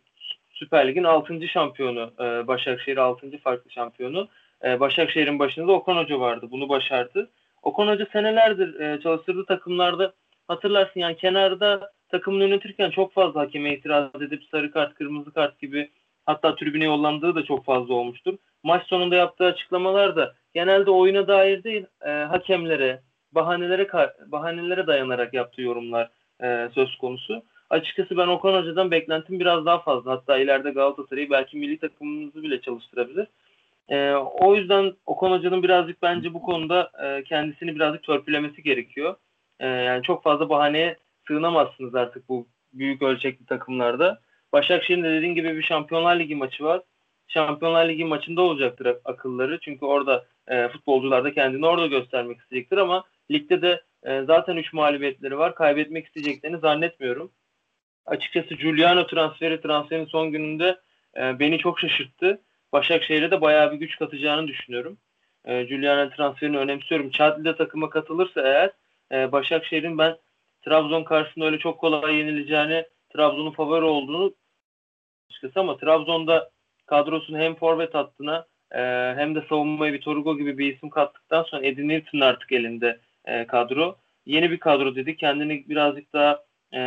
Süper 0.50 0.88
Lig'in 0.88 1.04
6. 1.04 1.49
şampiyonu 1.49 2.12
e, 2.20 2.46
Başakşehir 2.46 2.96
6. 2.96 3.38
farklı 3.38 3.70
şampiyonu. 3.70 4.28
E, 4.64 4.80
Başakşehir'in 4.80 5.38
başında 5.38 5.73
Okan 5.73 5.96
Hoca 5.96 6.20
vardı. 6.20 6.49
Bunu 6.50 6.68
başardı. 6.68 7.30
Okan 7.62 7.88
Hoca 7.88 8.06
senelerdir 8.12 8.80
e, 8.80 9.00
çalıştırdığı 9.00 9.46
takımlarda 9.46 10.12
hatırlarsın 10.49 11.00
yani 11.00 11.16
kenarda 11.16 11.92
takımını 12.08 12.44
yönetirken 12.44 12.90
çok 12.90 13.12
fazla 13.12 13.40
hakeme 13.40 13.75
itiraz 13.75 14.23
edip 14.23 14.42
sarı 14.50 14.70
kart, 14.70 14.94
kırmızı 14.94 15.32
kart 15.32 15.61
gibi 15.61 15.90
hatta 16.26 16.54
tribüne 16.54 16.84
yollandığı 16.84 17.34
da 17.34 17.44
çok 17.44 17.64
fazla 17.64 17.94
olmuştur. 17.94 18.34
Maç 18.62 18.87
sonunda 18.87 19.16
yaptığı 19.16 19.44
açıklamalar 19.44 20.16
da 20.16 20.34
genelde 20.54 20.90
oyuna 20.90 21.28
dair 21.28 21.64
değil 21.64 21.87
e, 22.06 22.11
hakemlere, 22.11 23.00
bahanelere 23.32 23.88
bahanelere 24.26 24.87
dayanarak 24.87 25.34
yaptığı 25.34 25.62
yorumlar 25.62 26.11
e, 26.43 26.69
söz 26.75 26.97
konusu. 26.97 27.43
Açıkçası 27.71 28.17
ben 28.17 28.29
Okan 28.29 28.55
Hoca'dan 28.55 28.91
beklentim 28.91 29.41
biraz 29.41 29.67
daha 29.67 29.79
fazla. 29.79 30.12
Hatta 30.12 30.38
ileride 30.38 30.71
Galatasaray'ı 30.71 31.31
belki 31.31 31.57
milli 31.57 31.79
takımımızı 31.79 32.43
bile 32.43 32.61
çalıştırabilir. 32.61 33.26
E, 33.88 34.12
o 34.14 34.55
yüzden 34.55 34.93
Okan 35.07 35.31
Hoca'nın 35.31 35.62
birazcık 35.62 36.03
bence 36.03 36.35
bu 36.35 36.43
konuda 36.43 36.91
e, 37.05 37.25
kendisini 37.25 37.75
birazcık 37.75 38.03
törpülemesi 38.03 38.62
gerekiyor. 38.62 39.14
E, 39.61 39.67
yani 39.67 40.03
çok 40.03 40.23
fazla 40.23 40.49
bahaneye 40.49 40.97
sığınamazsınız 41.29 41.95
artık 41.95 42.29
bu 42.29 42.47
büyük 42.73 43.03
ölçekli 43.03 43.47
takımlarda. 43.47 44.21
Başakşehir'in 44.53 45.05
de 45.05 45.12
dediğin 45.12 45.35
gibi 45.35 45.57
bir 45.57 45.62
Şampiyonlar 45.62 46.19
Ligi 46.19 46.35
maçı 46.35 46.64
var. 46.64 46.81
Şampiyonlar 47.29 47.88
Ligi 47.88 48.05
maçında 48.05 48.43
olacaktır 48.43 48.97
akılları. 49.05 49.59
Çünkü 49.61 49.85
orada 49.85 50.25
e, 50.49 50.69
futbolcular 50.69 51.25
da 51.25 51.35
kendini 51.35 51.67
orada 51.67 51.87
göstermek 51.87 52.41
isteyecektir 52.41 52.77
ama 52.77 53.05
ligde 53.31 53.63
de 53.63 53.83
e, 54.03 54.23
zaten 54.23 54.57
3 54.57 54.73
mağlubiyetleri 54.73 55.39
var. 55.39 55.55
Kaybetmek 55.55 56.07
isteyeceklerini 56.07 56.59
zannetmiyorum. 56.59 57.33
Açıkçası 58.07 58.55
Giuliano 58.55 59.07
transferi 59.07 59.61
transferin 59.61 60.07
son 60.07 60.33
gününde 60.33 60.81
e, 61.17 61.39
beni 61.39 61.59
çok 61.59 61.81
şaşırttı. 61.81 62.41
Başakşehir'e 62.73 63.31
de 63.31 63.41
bayağı 63.41 63.73
bir 63.73 63.77
güç 63.77 63.99
katacağını 63.99 64.49
düşünüyorum. 64.49 64.99
E, 65.45 65.63
Giuliano 65.63 66.11
transferini 66.11 66.59
önemsiyorum. 66.59 67.11
Chadli 67.11 67.57
takıma 67.57 67.91
katılırsa 67.91 68.41
eğer 68.41 68.71
e, 69.13 69.33
Başakşehir'in 69.33 69.99
ben 69.99 70.17
Trabzon 70.65 71.05
karşısında 71.05 71.45
öyle 71.45 71.59
çok 71.59 71.81
kolay 71.81 72.17
yenileceğini, 72.17 72.87
Trabzon'un 73.11 73.51
favori 73.51 73.85
olduğunu 73.85 74.35
açıkçası 75.31 75.61
ama 75.61 75.77
Trabzon'da 75.77 76.51
kadrosunun 76.87 77.39
hem 77.39 77.55
forvet 77.55 77.95
hattına 77.95 78.47
e, 78.75 79.14
hem 79.16 79.35
de 79.35 79.45
savunmaya 79.49 79.93
bir 79.93 80.00
Torugo 80.00 80.38
gibi 80.38 80.59
bir 80.59 80.75
isim 80.75 80.90
kattıktan 80.90 81.43
sonra 81.43 81.66
Edin 81.66 81.88
Newton 81.88 82.21
artık 82.21 82.52
elinde 82.52 82.99
e, 83.25 83.47
kadro. 83.47 83.97
Yeni 84.26 84.50
bir 84.50 84.59
kadro 84.59 84.97
dedi. 84.97 85.16
Kendini 85.16 85.69
birazcık 85.69 86.12
daha 86.12 86.43
e, 86.75 86.81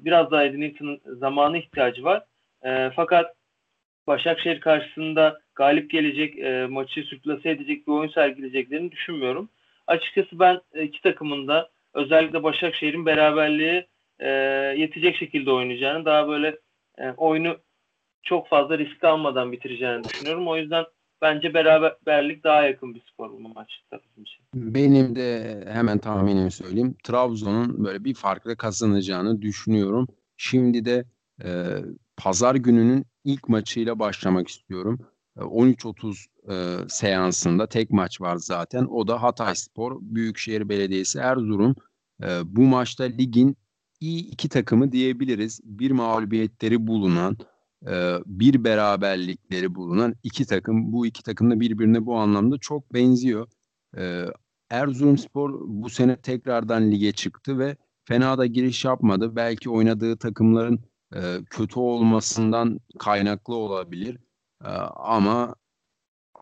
biraz 0.00 0.30
daha 0.30 0.44
Edin 0.44 0.60
Newton'un 0.60 1.00
zamanı 1.04 1.58
ihtiyacı 1.58 2.04
var. 2.04 2.24
E, 2.64 2.90
fakat 2.96 3.34
Başakşehir 4.06 4.60
karşısında 4.60 5.40
galip 5.54 5.90
gelecek, 5.90 6.38
e, 6.38 6.66
maçı 6.70 7.02
sürklase 7.02 7.50
edecek 7.50 7.86
bir 7.86 7.92
oyun 7.92 8.10
sergileyeceklerini 8.10 8.92
düşünmüyorum. 8.92 9.48
Açıkçası 9.86 10.38
ben 10.38 10.60
iki 10.82 11.02
takımın 11.02 11.48
da 11.48 11.70
özellikle 11.94 12.42
Başakşehir'in 12.42 13.06
beraberliği 13.06 13.86
e, 14.18 14.28
yetecek 14.76 15.16
şekilde 15.16 15.50
oynayacağını, 15.50 16.04
daha 16.04 16.28
böyle 16.28 16.58
e, 16.98 17.10
oyunu 17.16 17.56
çok 18.22 18.48
fazla 18.48 18.78
risk 18.78 19.04
almadan 19.04 19.52
bitireceğini 19.52 20.04
düşünüyorum. 20.04 20.48
O 20.48 20.56
yüzden 20.56 20.84
bence 21.22 21.54
beraberlik 21.54 22.44
daha 22.44 22.62
yakın 22.62 22.94
bir 22.94 23.02
skor 23.12 23.30
bu 23.30 23.40
maçta 23.40 24.00
bizim 24.06 24.22
için. 24.22 24.44
Benim 24.54 25.16
de 25.16 25.60
hemen 25.68 25.98
tahminimi 25.98 26.50
söyleyeyim. 26.50 26.96
Trabzon'un 27.04 27.84
böyle 27.84 28.04
bir 28.04 28.14
farklı 28.14 28.56
kazanacağını 28.56 29.42
düşünüyorum. 29.42 30.08
Şimdi 30.36 30.84
de 30.84 31.04
e, 31.44 31.76
pazar 32.16 32.54
gününün 32.54 33.06
ilk 33.24 33.48
maçıyla 33.48 33.98
başlamak 33.98 34.48
istiyorum. 34.48 34.98
13.30 35.36 36.26
e, 36.48 36.88
seansında 36.88 37.66
tek 37.66 37.90
maç 37.90 38.20
var 38.20 38.36
zaten. 38.36 38.84
O 38.84 39.08
da 39.08 39.22
Hatay 39.22 39.54
Spor, 39.54 39.98
Büyükşehir 40.00 40.68
Belediyesi, 40.68 41.18
Erzurum. 41.18 41.74
E, 42.22 42.26
bu 42.44 42.62
maçta 42.62 43.04
ligin 43.04 43.56
iyi 44.00 44.26
iki 44.26 44.48
takımı 44.48 44.92
diyebiliriz. 44.92 45.60
Bir 45.64 45.90
mağlubiyetleri 45.90 46.86
bulunan, 46.86 47.36
e, 47.86 48.18
bir 48.26 48.64
beraberlikleri 48.64 49.74
bulunan 49.74 50.14
iki 50.22 50.46
takım. 50.46 50.92
Bu 50.92 51.06
iki 51.06 51.22
takım 51.22 51.50
da 51.50 51.60
birbirine 51.60 52.06
bu 52.06 52.16
anlamda 52.16 52.58
çok 52.58 52.94
benziyor. 52.94 53.48
E, 53.98 54.26
Erzurumspor 54.70 55.60
bu 55.66 55.90
sene 55.90 56.16
tekrardan 56.16 56.90
lige 56.90 57.12
çıktı 57.12 57.58
ve 57.58 57.76
fena 58.04 58.38
da 58.38 58.46
giriş 58.46 58.84
yapmadı. 58.84 59.36
Belki 59.36 59.70
oynadığı 59.70 60.16
takımların 60.18 60.80
e, 61.14 61.20
kötü 61.50 61.80
olmasından 61.80 62.80
kaynaklı 62.98 63.54
olabilir. 63.54 64.18
Ama 64.96 65.54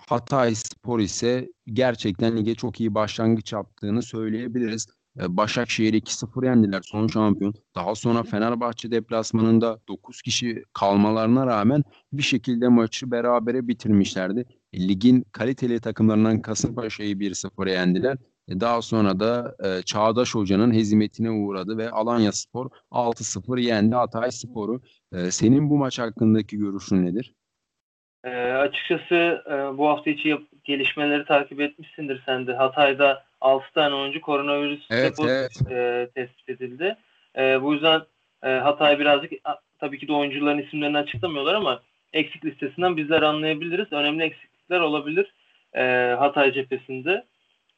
Hatay 0.09 0.55
Spor 0.55 1.01
ise 1.01 1.49
gerçekten 1.67 2.37
lige 2.37 2.55
çok 2.55 2.81
iyi 2.81 2.95
başlangıç 2.95 3.53
yaptığını 3.53 4.03
söyleyebiliriz. 4.03 4.87
Ee, 5.19 5.37
Başakşehir 5.37 5.95
2-0 5.95 6.45
yendiler 6.45 6.83
son 6.85 7.07
şampiyon. 7.07 7.55
Daha 7.75 7.95
sonra 7.95 8.23
Fenerbahçe 8.23 8.91
deplasmanında 8.91 9.81
9 9.89 10.23
kişi 10.23 10.65
kalmalarına 10.73 11.47
rağmen 11.47 11.85
bir 12.13 12.23
şekilde 12.23 12.69
maçı 12.69 13.11
berabere 13.11 13.69
bitirmişlerdi. 13.69 14.45
E, 14.73 14.89
ligin 14.89 15.25
kaliteli 15.33 15.81
takımlarından 15.81 16.43
Kasımpaşa'yı 16.43 17.19
1-0 17.21 17.71
yendiler. 17.71 18.19
E, 18.49 18.61
daha 18.61 18.83
sonra 18.83 19.21
da 19.21 19.57
e, 19.65 19.83
Çağdaş 19.83 20.35
Hoca'nın 20.35 20.75
hezimetine 20.75 21.31
uğradı 21.31 21.77
ve 21.79 21.91
Alanya 21.91 22.33
Spor 22.33 22.71
6-0 22.91 23.61
yendi 23.61 23.95
Hatay 23.95 24.31
Spor'u. 24.31 24.83
E, 25.13 25.31
senin 25.31 25.71
bu 25.71 25.77
maç 25.79 25.99
hakkındaki 25.99 26.57
görüşün 26.57 27.03
nedir? 27.07 27.35
E, 28.25 28.31
açıkçası 28.53 29.45
e, 29.47 29.79
bu 29.79 29.89
hafta 29.89 30.11
içi 30.11 30.29
yap- 30.29 30.43
gelişmeleri 30.65 31.25
takip 31.25 31.61
etmişsindir 31.61 32.23
sen 32.27 32.47
de. 32.47 32.55
Hatay'da 32.55 33.25
6 33.41 33.73
tane 33.73 33.95
oyuncu 33.95 34.21
koronavirüs 34.21 34.87
evet, 34.91 35.15
evet. 35.21 35.51
E, 35.71 36.09
tespit 36.15 36.49
edildi. 36.49 36.97
E, 37.39 37.63
bu 37.63 37.75
yüzden 37.75 38.03
e, 38.45 38.49
Hatay 38.49 38.99
birazcık 38.99 39.33
tabii 39.79 39.99
ki 39.99 40.09
de 40.09 40.13
oyuncuların 40.13 40.59
isimlerini 40.59 40.99
açıklamıyorlar 40.99 41.55
ama 41.55 41.83
eksik 42.13 42.45
listesinden 42.45 42.97
bizler 42.97 43.23
anlayabiliriz. 43.23 43.93
Önemli 43.93 44.23
eksiklikler 44.23 44.81
olabilir 44.81 45.33
e, 45.75 46.15
Hatay 46.19 46.53
cephesinde. 46.53 47.25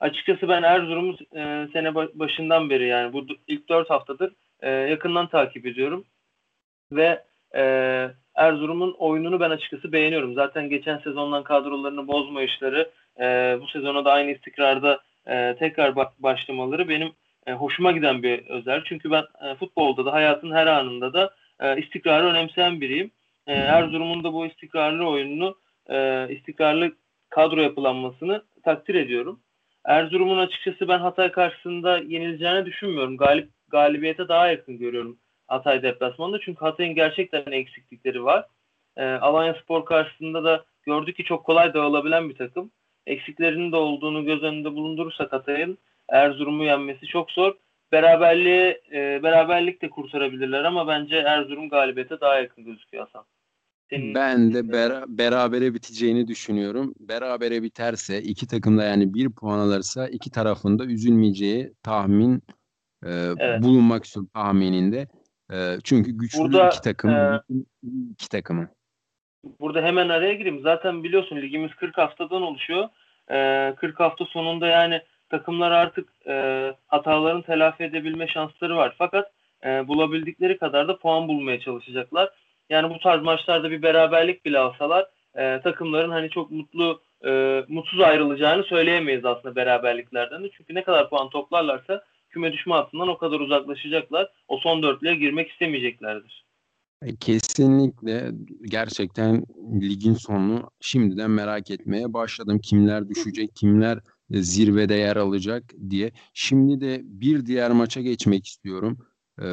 Açıkçası 0.00 0.48
ben 0.48 0.62
Erzurum'u 0.62 1.16
e, 1.36 1.68
sene 1.72 1.94
başından 1.94 2.70
beri 2.70 2.86
yani 2.86 3.12
bu 3.12 3.26
ilk 3.46 3.68
4 3.68 3.90
haftadır 3.90 4.32
e, 4.60 4.70
yakından 4.70 5.26
takip 5.26 5.66
ediyorum. 5.66 6.04
Ve 6.92 7.24
e, 7.54 7.62
Erzurum'un 8.34 8.94
oyununu 8.98 9.40
ben 9.40 9.50
açıkçası 9.50 9.92
beğeniyorum. 9.92 10.34
Zaten 10.34 10.68
geçen 10.68 10.98
sezondan 10.98 11.42
kadrolarını 11.42 12.08
bozmayışları, 12.08 12.90
e, 13.20 13.58
bu 13.60 13.68
sezona 13.68 14.04
da 14.04 14.12
aynı 14.12 14.30
istikrarda 14.30 15.00
e, 15.26 15.56
tekrar 15.58 15.96
başlamaları 16.18 16.88
benim 16.88 17.12
e, 17.46 17.52
hoşuma 17.52 17.92
giden 17.92 18.22
bir 18.22 18.46
özel. 18.48 18.82
Çünkü 18.84 19.10
ben 19.10 19.24
e, 19.44 19.54
futbolda 19.54 20.04
da 20.04 20.12
hayatın 20.12 20.52
her 20.52 20.66
anında 20.66 21.12
da 21.12 21.30
e, 21.60 21.80
istikrarı 21.80 22.26
önemseyen 22.26 22.80
biriyim. 22.80 23.10
E, 23.46 23.52
Erzurum'un 23.52 24.24
da 24.24 24.32
bu 24.32 24.46
istikrarlı 24.46 25.08
oyununu, 25.08 25.56
e, 25.90 26.26
istikrarlı 26.30 26.92
kadro 27.28 27.60
yapılanmasını 27.60 28.42
takdir 28.64 28.94
ediyorum. 28.94 29.40
Erzurum'un 29.84 30.38
açıkçası 30.38 30.88
ben 30.88 30.98
Hatay 30.98 31.32
karşısında 31.32 31.98
yenileceğini 31.98 32.66
düşünmüyorum. 32.66 33.16
Galip 33.16 33.48
galibiyete 33.68 34.28
daha 34.28 34.48
yakın 34.48 34.78
görüyorum 34.78 35.18
Hatay 35.52 35.82
deplasmanında. 35.82 36.40
Çünkü 36.40 36.60
Hatay'ın 36.60 36.94
gerçekten 36.94 37.52
eksiklikleri 37.52 38.24
var. 38.24 38.46
E, 38.96 39.04
Alanya 39.04 39.54
Spor 39.54 39.84
karşısında 39.84 40.44
da 40.44 40.64
gördük 40.82 41.16
ki 41.16 41.24
çok 41.24 41.44
kolay 41.44 41.74
dağılabilen 41.74 42.28
bir 42.28 42.34
takım. 42.34 42.70
Eksiklerinin 43.06 43.72
de 43.72 43.76
olduğunu 43.76 44.24
göz 44.24 44.42
önünde 44.42 44.72
bulundurursak 44.72 45.32
Hatay'ın 45.32 45.78
Erzurum'u 46.08 46.64
yenmesi 46.64 47.06
çok 47.06 47.30
zor. 47.30 47.54
Beraberliği, 47.92 48.80
e, 48.92 49.22
beraberlik 49.22 49.82
de 49.82 49.90
kurtarabilirler 49.90 50.64
ama 50.64 50.86
bence 50.88 51.16
Erzurum 51.16 51.68
galibiyete 51.68 52.20
daha 52.20 52.36
yakın 52.36 52.64
gözüküyor 52.64 53.04
Hasan. 53.04 53.24
Senin 53.90 54.14
ben 54.14 54.54
de 54.54 54.58
ber- 54.58 55.18
berabere 55.18 55.74
biteceğini 55.74 56.28
düşünüyorum. 56.28 56.94
Berabere 57.00 57.62
biterse 57.62 58.22
iki 58.22 58.46
takım 58.46 58.78
da 58.78 58.84
yani 58.84 59.14
bir 59.14 59.30
puan 59.30 59.58
alırsa 59.58 60.08
iki 60.08 60.30
tarafında 60.30 60.84
üzülmeyeceği 60.84 61.72
tahmin 61.82 62.42
e, 63.04 63.10
evet. 63.38 63.62
bulunmak 63.62 64.04
istiyorum 64.04 64.30
tahmininde. 64.34 65.08
E, 65.52 65.76
çünkü 65.84 66.10
güçlü 66.10 66.38
burada, 66.38 66.68
iki 66.68 66.80
takım, 66.80 67.10
e, 67.10 67.40
iki 68.12 68.28
takımı. 68.28 68.68
Burada 69.60 69.82
hemen 69.82 70.08
araya 70.08 70.34
gireyim. 70.34 70.60
Zaten 70.62 71.04
biliyorsun 71.04 71.36
ligimiz 71.36 71.74
40 71.74 71.98
haftadan 71.98 72.42
oluşuyor. 72.42 72.88
E, 73.30 73.74
40 73.76 74.00
hafta 74.00 74.24
sonunda 74.24 74.66
yani 74.66 75.02
takımlar 75.28 75.70
artık 75.70 76.08
e, 76.26 76.74
hatalarını 76.86 77.42
telafi 77.42 77.84
edebilme 77.84 78.28
şansları 78.28 78.76
var. 78.76 78.94
Fakat 78.98 79.32
e, 79.64 79.88
bulabildikleri 79.88 80.58
kadar 80.58 80.88
da 80.88 80.98
puan 80.98 81.28
bulmaya 81.28 81.60
çalışacaklar. 81.60 82.30
Yani 82.70 82.94
bu 82.94 82.98
tarz 82.98 83.22
maçlarda 83.22 83.70
bir 83.70 83.82
beraberlik 83.82 84.44
bile 84.44 84.58
alsalar 84.58 85.06
e, 85.34 85.60
takımların 85.60 86.10
hani 86.10 86.30
çok 86.30 86.50
mutlu 86.50 87.02
e, 87.24 87.64
mutsuz 87.68 88.00
ayrılacağını 88.00 88.64
söyleyemeyiz 88.64 89.24
aslında 89.24 89.56
beraberliklerden 89.56 90.44
de. 90.44 90.50
Çünkü 90.56 90.74
ne 90.74 90.82
kadar 90.82 91.10
puan 91.10 91.30
toplarlarsa 91.30 92.04
küme 92.32 92.52
düşme 92.52 92.74
hattından 92.74 93.08
o 93.08 93.18
kadar 93.18 93.40
uzaklaşacaklar. 93.40 94.28
O 94.48 94.58
son 94.58 94.82
dörtlüğe 94.82 95.14
girmek 95.14 95.50
istemeyeceklerdir. 95.50 96.44
E, 97.02 97.16
kesinlikle 97.16 98.30
gerçekten 98.62 99.44
ligin 99.80 100.14
sonunu 100.14 100.70
şimdiden 100.80 101.30
merak 101.30 101.70
etmeye 101.70 102.12
başladım. 102.12 102.58
Kimler 102.58 103.08
düşecek, 103.08 103.56
kimler 103.56 103.98
zirvede 104.30 104.94
yer 104.94 105.16
alacak 105.16 105.72
diye. 105.90 106.12
Şimdi 106.34 106.80
de 106.80 107.00
bir 107.04 107.46
diğer 107.46 107.70
maça 107.70 108.00
geçmek 108.00 108.46
istiyorum. 108.46 108.98
E, 109.42 109.46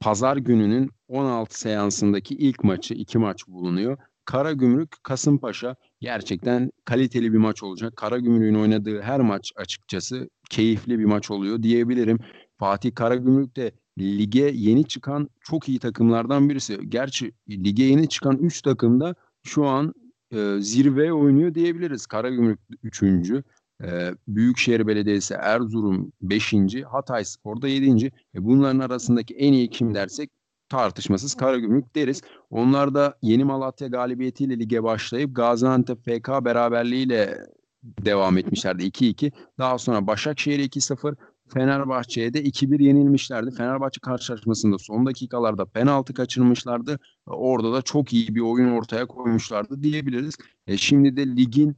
pazar 0.00 0.36
gününün 0.36 0.90
16 1.08 1.60
seansındaki 1.60 2.34
ilk 2.34 2.64
maçı, 2.64 2.94
iki 2.94 3.18
maç 3.18 3.48
bulunuyor. 3.48 3.98
Karagümrük 4.24 5.04
Kasımpaşa 5.04 5.76
gerçekten 6.00 6.70
kaliteli 6.84 7.32
bir 7.32 7.38
maç 7.38 7.62
olacak. 7.62 7.96
Karagümrük'ün 7.96 8.54
oynadığı 8.54 9.02
her 9.02 9.20
maç 9.20 9.52
açıkçası 9.56 10.28
keyifli 10.50 10.98
bir 10.98 11.04
maç 11.04 11.30
oluyor 11.30 11.62
diyebilirim. 11.62 12.18
Fatih 12.58 12.94
Karagümrük 12.94 13.56
de 13.56 13.72
lige 13.98 14.50
yeni 14.54 14.84
çıkan 14.84 15.28
çok 15.40 15.68
iyi 15.68 15.78
takımlardan 15.78 16.48
birisi. 16.48 16.78
Gerçi 16.88 17.32
lige 17.50 17.84
yeni 17.84 18.08
çıkan 18.08 18.36
3 18.36 18.62
takım 18.62 19.00
da 19.00 19.14
şu 19.42 19.66
an 19.66 19.94
e, 20.32 20.56
zirve 20.60 21.12
oynuyor 21.12 21.54
diyebiliriz. 21.54 22.06
Karagümrük 22.06 22.60
3. 22.82 23.02
E, 23.02 24.14
Büyükşehir 24.28 24.86
Belediyesi 24.86 25.34
Erzurum 25.34 26.12
5. 26.22 26.54
Hatay 26.90 27.24
Spor'da 27.24 27.68
7. 27.68 28.06
E, 28.06 28.10
bunların 28.34 28.78
arasındaki 28.78 29.34
en 29.34 29.52
iyi 29.52 29.70
kim 29.70 29.94
dersek 29.94 30.30
tartışmasız 30.72 31.34
Karagümrük 31.34 31.96
deriz. 31.96 32.22
Onlar 32.50 32.94
da 32.94 33.18
Yeni 33.22 33.44
Malatya 33.44 33.88
galibiyetiyle 33.88 34.58
lige 34.58 34.82
başlayıp 34.82 35.36
Gaziantep 35.36 36.04
FK 36.04 36.28
beraberliğiyle 36.28 37.46
devam 37.82 38.38
etmişlerdi 38.38 38.84
2-2. 38.84 39.32
Daha 39.58 39.78
sonra 39.78 40.06
Başakşehir 40.06 40.58
2-0, 40.58 41.16
Fenerbahçe'ye 41.54 42.34
de 42.34 42.42
2-1 42.42 42.82
yenilmişlerdi. 42.82 43.50
Fenerbahçe 43.50 44.00
karşılaşmasında 44.00 44.78
son 44.78 45.06
dakikalarda 45.06 45.66
penaltı 45.66 46.14
kaçırmışlardı. 46.14 46.98
Orada 47.26 47.72
da 47.72 47.82
çok 47.82 48.12
iyi 48.12 48.34
bir 48.34 48.40
oyun 48.40 48.72
ortaya 48.72 49.06
koymuşlardı 49.06 49.82
diyebiliriz. 49.82 50.34
E 50.66 50.76
şimdi 50.76 51.16
de 51.16 51.26
ligin 51.26 51.76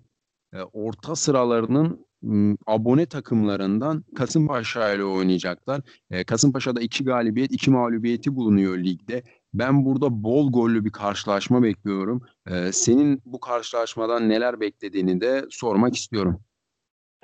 e, 0.53 0.63
orta 0.63 1.17
sıralarının 1.17 2.04
abone 2.67 3.07
takımlarından 3.07 4.05
Kasımpaşa 4.17 4.93
ile 4.95 5.05
oynayacaklar. 5.05 5.81
E, 6.11 6.25
Kasımpaşa'da 6.25 6.81
iki 6.81 7.05
galibiyet, 7.05 7.53
iki 7.53 7.71
mağlubiyeti 7.71 8.37
bulunuyor 8.37 8.79
ligde. 8.79 9.23
Ben 9.55 9.85
burada 9.85 10.23
bol 10.23 10.53
gollü 10.53 10.85
bir 10.85 10.93
karşılaşma 10.93 11.63
bekliyorum. 11.63 12.23
E, 12.47 12.73
senin 12.73 13.23
bu 13.25 13.41
karşılaşmadan 13.41 14.29
neler 14.29 14.61
beklediğini 14.61 15.21
de 15.21 15.45
sormak 15.51 15.97
istiyorum. 15.97 16.41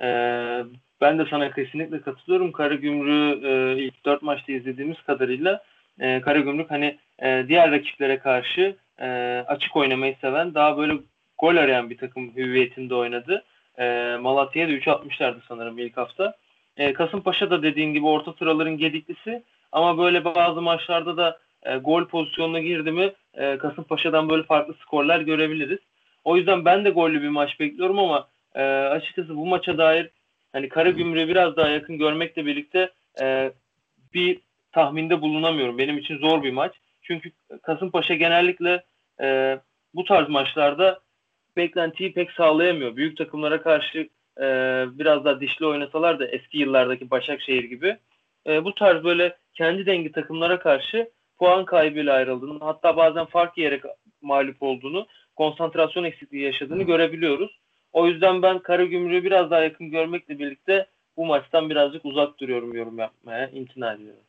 Ee, 0.01 0.63
ben 1.01 1.19
de 1.19 1.25
sana 1.29 1.51
kesinlikle 1.51 2.01
katılıyorum. 2.01 2.51
Karagümrük 2.51 3.43
e, 3.43 3.83
ilk 3.83 4.05
dört 4.05 4.21
maçta 4.21 4.51
izlediğimiz 4.51 5.01
kadarıyla 5.01 5.63
e, 5.99 6.21
Karagümrük 6.21 6.71
hani 6.71 6.97
e, 7.19 7.45
diğer 7.47 7.71
rakiplere 7.71 8.19
karşı 8.19 8.75
e, 8.99 9.07
açık 9.47 9.75
oynamayı 9.75 10.15
seven, 10.21 10.53
daha 10.53 10.77
böyle 10.77 10.93
gol 11.37 11.55
arayan 11.55 11.89
bir 11.89 11.97
takım 11.97 12.35
hüviyetinde 12.35 12.95
oynadı. 12.95 13.43
E, 13.79 14.17
Malatya'ya 14.21 14.69
da 14.69 14.73
3 14.73 14.87
atmışlardı 14.87 15.43
sanırım 15.47 15.79
ilk 15.79 15.97
hafta. 15.97 16.35
E, 16.77 16.93
Kasımpaşa 16.93 17.49
da 17.49 17.63
dediğin 17.63 17.93
gibi 17.93 18.05
orta 18.05 18.33
sıraların 18.33 18.77
gediklisi 18.77 19.43
ama 19.71 19.97
böyle 19.97 20.25
bazı 20.25 20.61
maçlarda 20.61 21.17
da 21.17 21.39
e, 21.63 21.77
gol 21.77 22.05
pozisyonuna 22.05 22.59
girdi 22.59 22.91
mi 22.91 23.13
e, 23.33 23.57
Kasımpaşa'dan 23.57 24.29
böyle 24.29 24.43
farklı 24.43 24.73
skorlar 24.73 25.19
görebiliriz. 25.19 25.79
O 26.23 26.37
yüzden 26.37 26.65
ben 26.65 26.85
de 26.85 26.89
gollü 26.89 27.21
bir 27.21 27.29
maç 27.29 27.59
bekliyorum 27.59 27.99
ama 27.99 28.27
e, 28.55 28.63
açıkçası 28.63 29.37
bu 29.37 29.45
maça 29.45 29.77
dair 29.77 30.09
hani 30.53 30.69
Karagümrük'e 30.69 31.27
biraz 31.27 31.55
daha 31.55 31.67
yakın 31.69 31.97
görmekle 31.97 32.45
birlikte 32.45 32.89
e, 33.21 33.51
bir 34.13 34.39
tahminde 34.71 35.21
bulunamıyorum. 35.21 35.77
Benim 35.77 35.97
için 35.97 36.17
zor 36.17 36.43
bir 36.43 36.51
maç. 36.51 36.73
Çünkü 37.01 37.31
Kasımpaşa 37.61 38.13
genellikle 38.13 38.83
e, 39.21 39.59
bu 39.93 40.03
tarz 40.03 40.29
maçlarda 40.29 40.99
beklentiyi 41.57 42.13
pek 42.13 42.31
sağlayamıyor. 42.31 42.95
Büyük 42.95 43.17
takımlara 43.17 43.61
karşı 43.61 44.09
e, 44.37 44.45
biraz 44.91 45.25
daha 45.25 45.41
dişli 45.41 45.65
oynasalar 45.65 46.19
da 46.19 46.27
eski 46.27 46.57
yıllardaki 46.57 47.11
Başakşehir 47.11 47.63
gibi 47.63 47.97
e, 48.47 48.63
bu 48.63 48.75
tarz 48.75 49.03
böyle 49.03 49.37
kendi 49.53 49.85
dengi 49.85 50.11
takımlara 50.11 50.59
karşı 50.59 51.09
puan 51.37 51.65
kaybıyla 51.65 52.13
ayrıldığını 52.13 52.59
hatta 52.59 52.97
bazen 52.97 53.25
fark 53.25 53.57
yiyerek 53.57 53.83
mağlup 54.21 54.63
olduğunu 54.63 55.07
konsantrasyon 55.35 56.03
eksikliği 56.03 56.43
yaşadığını 56.43 56.83
görebiliyoruz. 56.83 57.59
O 57.93 58.07
yüzden 58.07 58.41
ben 58.41 58.59
Karagümrük'ü 58.59 59.23
biraz 59.23 59.51
daha 59.51 59.63
yakın 59.63 59.89
görmekle 59.89 60.39
birlikte 60.39 60.87
bu 61.17 61.25
maçtan 61.25 61.69
birazcık 61.69 62.05
uzak 62.05 62.39
duruyorum 62.39 62.73
yorum 62.73 62.99
yapmaya. 62.99 63.49
imtina 63.49 63.93
ediyorum. 63.93 64.23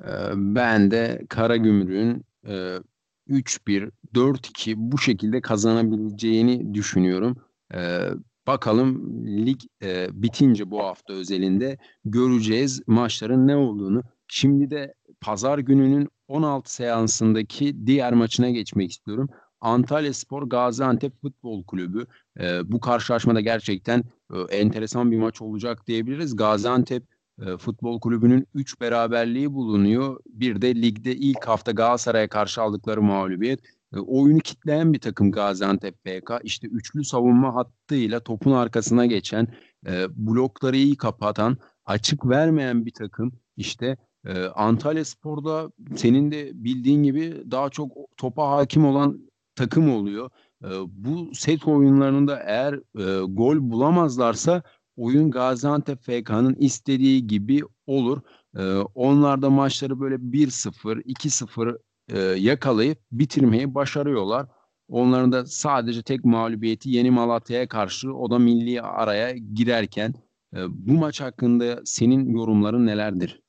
Ee, 0.00 0.10
ben 0.34 0.90
de 0.90 1.20
Karagümrük'ün 1.28 2.24
3-1, 3.32 3.90
4-2 4.14 4.74
bu 4.76 4.98
şekilde 4.98 5.40
kazanabileceğini 5.40 6.74
düşünüyorum. 6.74 7.36
Ee, 7.74 8.08
bakalım 8.46 9.16
lig 9.46 9.60
e, 9.82 10.08
bitince 10.12 10.70
bu 10.70 10.82
hafta 10.84 11.12
özelinde 11.12 11.78
göreceğiz 12.04 12.82
maçların 12.86 13.46
ne 13.46 13.56
olduğunu. 13.56 14.02
Şimdi 14.28 14.70
de 14.70 14.94
pazar 15.20 15.58
gününün 15.58 16.08
16 16.28 16.74
seansındaki 16.74 17.86
diğer 17.86 18.12
maçına 18.12 18.50
geçmek 18.50 18.90
istiyorum. 18.90 19.28
Antalya 19.60 20.12
Spor 20.12 20.42
Gaziantep 20.42 21.20
Futbol 21.20 21.64
Kulübü. 21.64 22.06
E, 22.40 22.72
bu 22.72 22.80
karşılaşmada 22.80 23.40
gerçekten 23.40 24.04
e, 24.34 24.56
enteresan 24.56 25.10
bir 25.10 25.18
maç 25.18 25.42
olacak 25.42 25.86
diyebiliriz. 25.86 26.36
Gaziantep 26.36 27.04
e, 27.46 27.56
Futbol 27.56 28.00
Kulübü'nün 28.00 28.46
3 28.54 28.80
beraberliği 28.80 29.54
bulunuyor. 29.54 30.20
Bir 30.26 30.62
de 30.62 30.74
ligde 30.74 31.16
ilk 31.16 31.44
hafta 31.44 31.72
Galatasaray'a 31.72 32.28
karşı 32.28 32.62
aldıkları 32.62 33.02
mağlubiyet. 33.02 33.60
E, 33.94 33.98
oyunu 33.98 34.38
kitleyen 34.38 34.92
bir 34.92 34.98
takım 34.98 35.32
Gaziantep 35.32 36.06
BK. 36.06 36.30
İşte 36.42 36.68
üçlü 36.68 37.04
savunma 37.04 37.54
hattıyla 37.54 38.20
topun 38.20 38.52
arkasına 38.52 39.06
geçen, 39.06 39.48
e, 39.86 40.06
blokları 40.16 40.76
iyi 40.76 40.96
kapatan, 40.96 41.56
açık 41.84 42.28
vermeyen 42.28 42.86
bir 42.86 42.92
takım. 42.92 43.32
İşte 43.56 43.96
e, 44.26 44.44
Antalya 44.44 45.04
Spor'da 45.04 45.72
senin 45.96 46.30
de 46.30 46.50
bildiğin 46.54 47.02
gibi 47.02 47.42
daha 47.50 47.70
çok 47.70 47.92
topa 48.16 48.50
hakim 48.50 48.84
olan 48.84 49.30
takım 49.54 49.94
oluyor. 49.94 50.30
E, 50.64 50.68
bu 50.86 51.34
set 51.34 51.66
oyunlarında 51.68 52.42
eğer 52.46 52.74
e, 52.74 53.24
gol 53.24 53.56
bulamazlarsa 53.60 54.62
oyun 54.96 55.30
Gaziantep 55.30 56.02
FK'nın 56.02 56.54
istediği 56.54 57.26
gibi 57.26 57.60
olur. 57.86 58.20
E, 58.58 58.62
onlar 58.94 59.42
da 59.42 59.50
maçları 59.50 60.00
böyle 60.00 60.14
1-0, 60.14 61.02
2-0 61.02 61.78
e, 62.12 62.18
yakalayıp 62.40 62.98
bitirmeyi 63.12 63.74
başarıyorlar. 63.74 64.46
Onların 64.88 65.32
da 65.32 65.46
sadece 65.46 66.02
tek 66.02 66.24
mağlubiyeti 66.24 66.90
Yeni 66.90 67.10
Malatya'ya 67.10 67.68
karşı 67.68 68.14
o 68.14 68.30
da 68.30 68.38
milli 68.38 68.82
araya 68.82 69.32
girerken 69.54 70.14
e, 70.56 70.58
bu 70.68 70.92
maç 70.92 71.20
hakkında 71.20 71.80
senin 71.84 72.36
yorumların 72.36 72.86
nelerdir? 72.86 73.42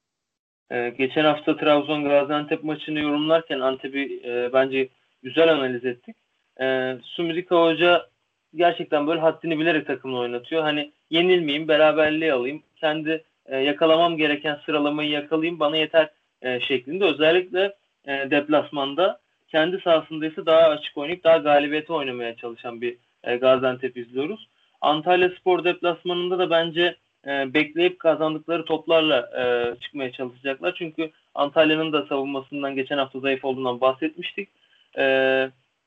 Ee, 0.74 0.90
geçen 0.98 1.24
hafta 1.24 1.58
Trabzon 1.58 2.04
Gaziantep 2.04 2.64
maçını 2.64 3.00
yorumlarken 3.00 3.60
Antep'i 3.60 4.22
e, 4.26 4.54
bence 4.54 4.90
güzel 5.24 5.54
analiz 5.54 5.86
ettik. 5.86 6.16
E, 6.62 6.98
Sumrika 7.04 7.56
Hoca 7.56 8.10
gerçekten 8.56 9.08
böyle 9.08 9.20
haddini 9.20 9.60
bilerek 9.60 9.88
takımını 9.88 10.20
oynatıyor. 10.20 10.64
Hani 10.64 10.92
yenilmeyeyim, 11.10 11.68
beraberliği 11.68 12.34
alayım, 12.34 12.64
kendi 12.76 13.24
e, 13.46 13.58
yakalamam 13.58 14.18
gereken 14.18 14.60
sıralamayı 14.66 15.10
yakalayayım, 15.10 15.60
bana 15.60 15.78
yeter 15.78 16.10
e, 16.42 16.60
şeklinde. 16.60 17.06
Özellikle 17.06 17.74
e, 18.08 18.32
deplasmanda 18.32 19.20
kendi 19.48 19.82
sahasında 19.82 20.26
ise 20.26 20.46
daha 20.46 20.62
açık 20.62 20.98
oynayıp 20.98 21.24
daha 21.24 21.38
galibiyete 21.38 21.94
oynamaya 21.94 22.36
çalışan 22.36 22.82
bir 22.82 22.98
e, 23.24 23.36
Gaziantep 23.36 23.98
izliyoruz. 23.98 24.48
Antalya 24.82 25.30
Spor 25.30 25.64
deplasmanında 25.64 26.40
da 26.40 26.50
bence 26.50 26.96
e, 27.28 27.54
bekleyip 27.54 28.00
kazandıkları 28.00 28.66
toplarla 28.66 29.30
e, 29.40 29.76
çıkmaya 29.80 30.12
çalışacaklar. 30.12 30.76
Çünkü 30.78 31.12
Antalya'nın 31.36 31.94
da 31.94 32.06
savunmasından 32.06 32.76
geçen 32.76 32.98
hafta 32.98 33.20
zayıf 33.20 33.46
olduğundan 33.46 33.82
bahsetmiştik. 33.82 34.50
E, 34.98 35.04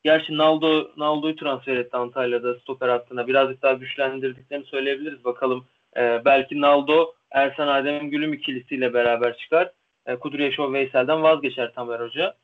gerçi 0.07 0.38
Naldo 0.38 0.90
Naldo'yu 0.97 1.37
transfer 1.37 1.77
etti 1.77 1.97
Antalya'da 1.97 2.55
stoper 2.55 2.88
hattına. 2.88 3.27
Birazcık 3.27 3.62
daha 3.62 3.73
güçlendirdiklerini 3.73 4.64
söyleyebiliriz. 4.64 5.25
Bakalım 5.25 5.66
e, 5.97 6.23
belki 6.25 6.61
Naldo 6.61 7.12
Ersan 7.31 7.69
Adem 7.69 8.11
Gülüm 8.11 8.33
ikilisiyle 8.33 8.95
beraber 8.95 9.37
çıkar. 9.37 9.73
E, 10.07 10.16
Kudryashov 10.16 10.73
Veysel'den 10.73 11.23
vazgeçer 11.23 11.73
Tamer 11.73 12.01
Hoca. 12.01 12.35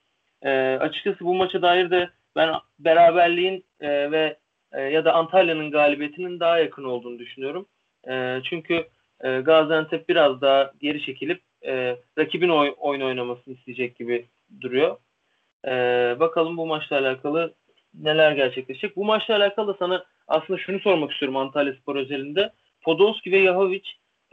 E, 0.42 0.79
açıkçası 0.81 1.25
bu 1.25 1.35
maça 1.35 1.62
dair 1.62 1.90
de 1.90 2.11
ben 2.37 2.55
beraberliğin 2.79 3.64
e, 3.81 4.11
ve 4.11 4.37
e, 4.72 4.81
ya 4.83 5.05
da 5.05 5.12
Antalya'nın 5.12 5.70
galibiyetinin 5.70 6.40
daha 6.40 6.59
yakın 6.59 6.85
olduğunu 6.85 7.18
düşünüyorum. 7.18 7.66
E, 8.09 8.40
çünkü 8.44 8.87
e, 9.20 9.40
Gaziantep 9.40 10.09
biraz 10.09 10.40
daha 10.40 10.72
geri 10.81 11.03
çekilip 11.03 11.40
e, 11.66 11.96
rakibin 12.18 12.48
oy, 12.48 12.75
oyun 12.79 13.01
oynamasını 13.01 13.55
isteyecek 13.55 13.96
gibi 13.96 14.27
duruyor. 14.61 14.96
E, 15.66 15.70
bakalım 16.20 16.57
bu 16.57 16.66
maçla 16.66 16.98
alakalı 16.98 17.55
neler 17.94 18.33
gerçekleşecek. 18.33 18.96
Bu 18.96 19.05
maçla 19.05 19.37
alakalı 19.37 19.77
sana 19.79 20.05
aslında 20.29 20.59
şunu 20.59 20.81
sormak 20.81 21.12
istiyorum 21.12 21.37
Antalya 21.37 21.75
Spor 21.75 21.96
özelinde. 21.96 22.53
Podolski 22.83 23.33
ve 23.33 23.38
Yahovic 23.38 23.83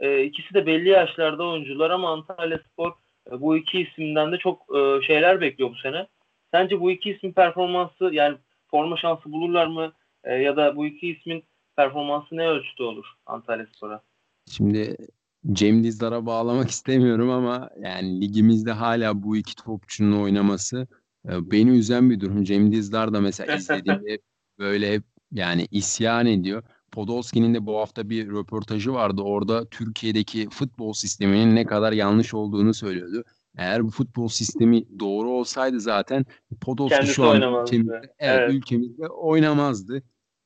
e, 0.00 0.24
ikisi 0.24 0.54
de 0.54 0.66
belli 0.66 0.88
yaşlarda 0.88 1.44
oyuncular 1.44 1.90
ama 1.90 2.12
Antalya 2.12 2.58
Spor 2.72 2.92
e, 3.32 3.40
bu 3.40 3.56
iki 3.56 3.80
isimden 3.80 4.32
de 4.32 4.38
çok 4.38 4.76
e, 4.76 5.02
şeyler 5.06 5.40
bekliyor 5.40 5.70
bu 5.70 5.76
sene. 5.76 6.06
Sence 6.50 6.80
bu 6.80 6.90
iki 6.90 7.10
ismin 7.10 7.32
performansı 7.32 8.10
yani 8.12 8.36
forma 8.70 8.96
şansı 8.96 9.32
bulurlar 9.32 9.66
mı? 9.66 9.92
E, 10.24 10.34
ya 10.34 10.56
da 10.56 10.76
bu 10.76 10.86
iki 10.86 11.08
ismin 11.08 11.44
performansı 11.76 12.36
ne 12.36 12.48
ölçüde 12.48 12.82
olur 12.82 13.06
Antalya 13.26 13.66
Spor'a? 13.66 14.02
Şimdi 14.50 14.96
Cem 15.52 15.84
Dizdar'a 15.84 16.26
bağlamak 16.26 16.70
istemiyorum 16.70 17.30
ama 17.30 17.70
yani 17.78 18.20
ligimizde 18.20 18.72
hala 18.72 19.22
bu 19.22 19.36
iki 19.36 19.56
topçunun 19.56 20.22
oynaması 20.22 20.86
beni 21.24 21.70
üzen 21.70 22.10
bir 22.10 22.20
durum. 22.20 22.44
Cem 22.44 22.72
Dizdar 22.72 23.12
da 23.12 23.20
mesela 23.20 23.54
izlediğimde 23.56 24.18
böyle 24.58 25.02
yani 25.32 25.66
isyan 25.70 26.26
ediyor. 26.26 26.62
Podolski'nin 26.92 27.54
de 27.54 27.66
bu 27.66 27.78
hafta 27.78 28.10
bir 28.10 28.28
röportajı 28.28 28.92
vardı. 28.92 29.22
Orada 29.22 29.68
Türkiye'deki 29.68 30.48
futbol 30.50 30.92
sisteminin 30.92 31.56
ne 31.56 31.64
kadar 31.64 31.92
yanlış 31.92 32.34
olduğunu 32.34 32.74
söylüyordu. 32.74 33.24
Eğer 33.56 33.84
bu 33.84 33.90
futbol 33.90 34.28
sistemi 34.28 35.00
doğru 35.00 35.30
olsaydı 35.30 35.80
zaten 35.80 36.26
Podolski 36.60 36.96
Kendisi 36.96 37.14
şu 37.14 37.24
an 37.24 37.62
ülkemizde, 37.62 37.94
evet, 37.94 38.12
Evet. 38.18 38.54
ülkemizde 38.54 39.08
oynamazdı. 39.08 40.02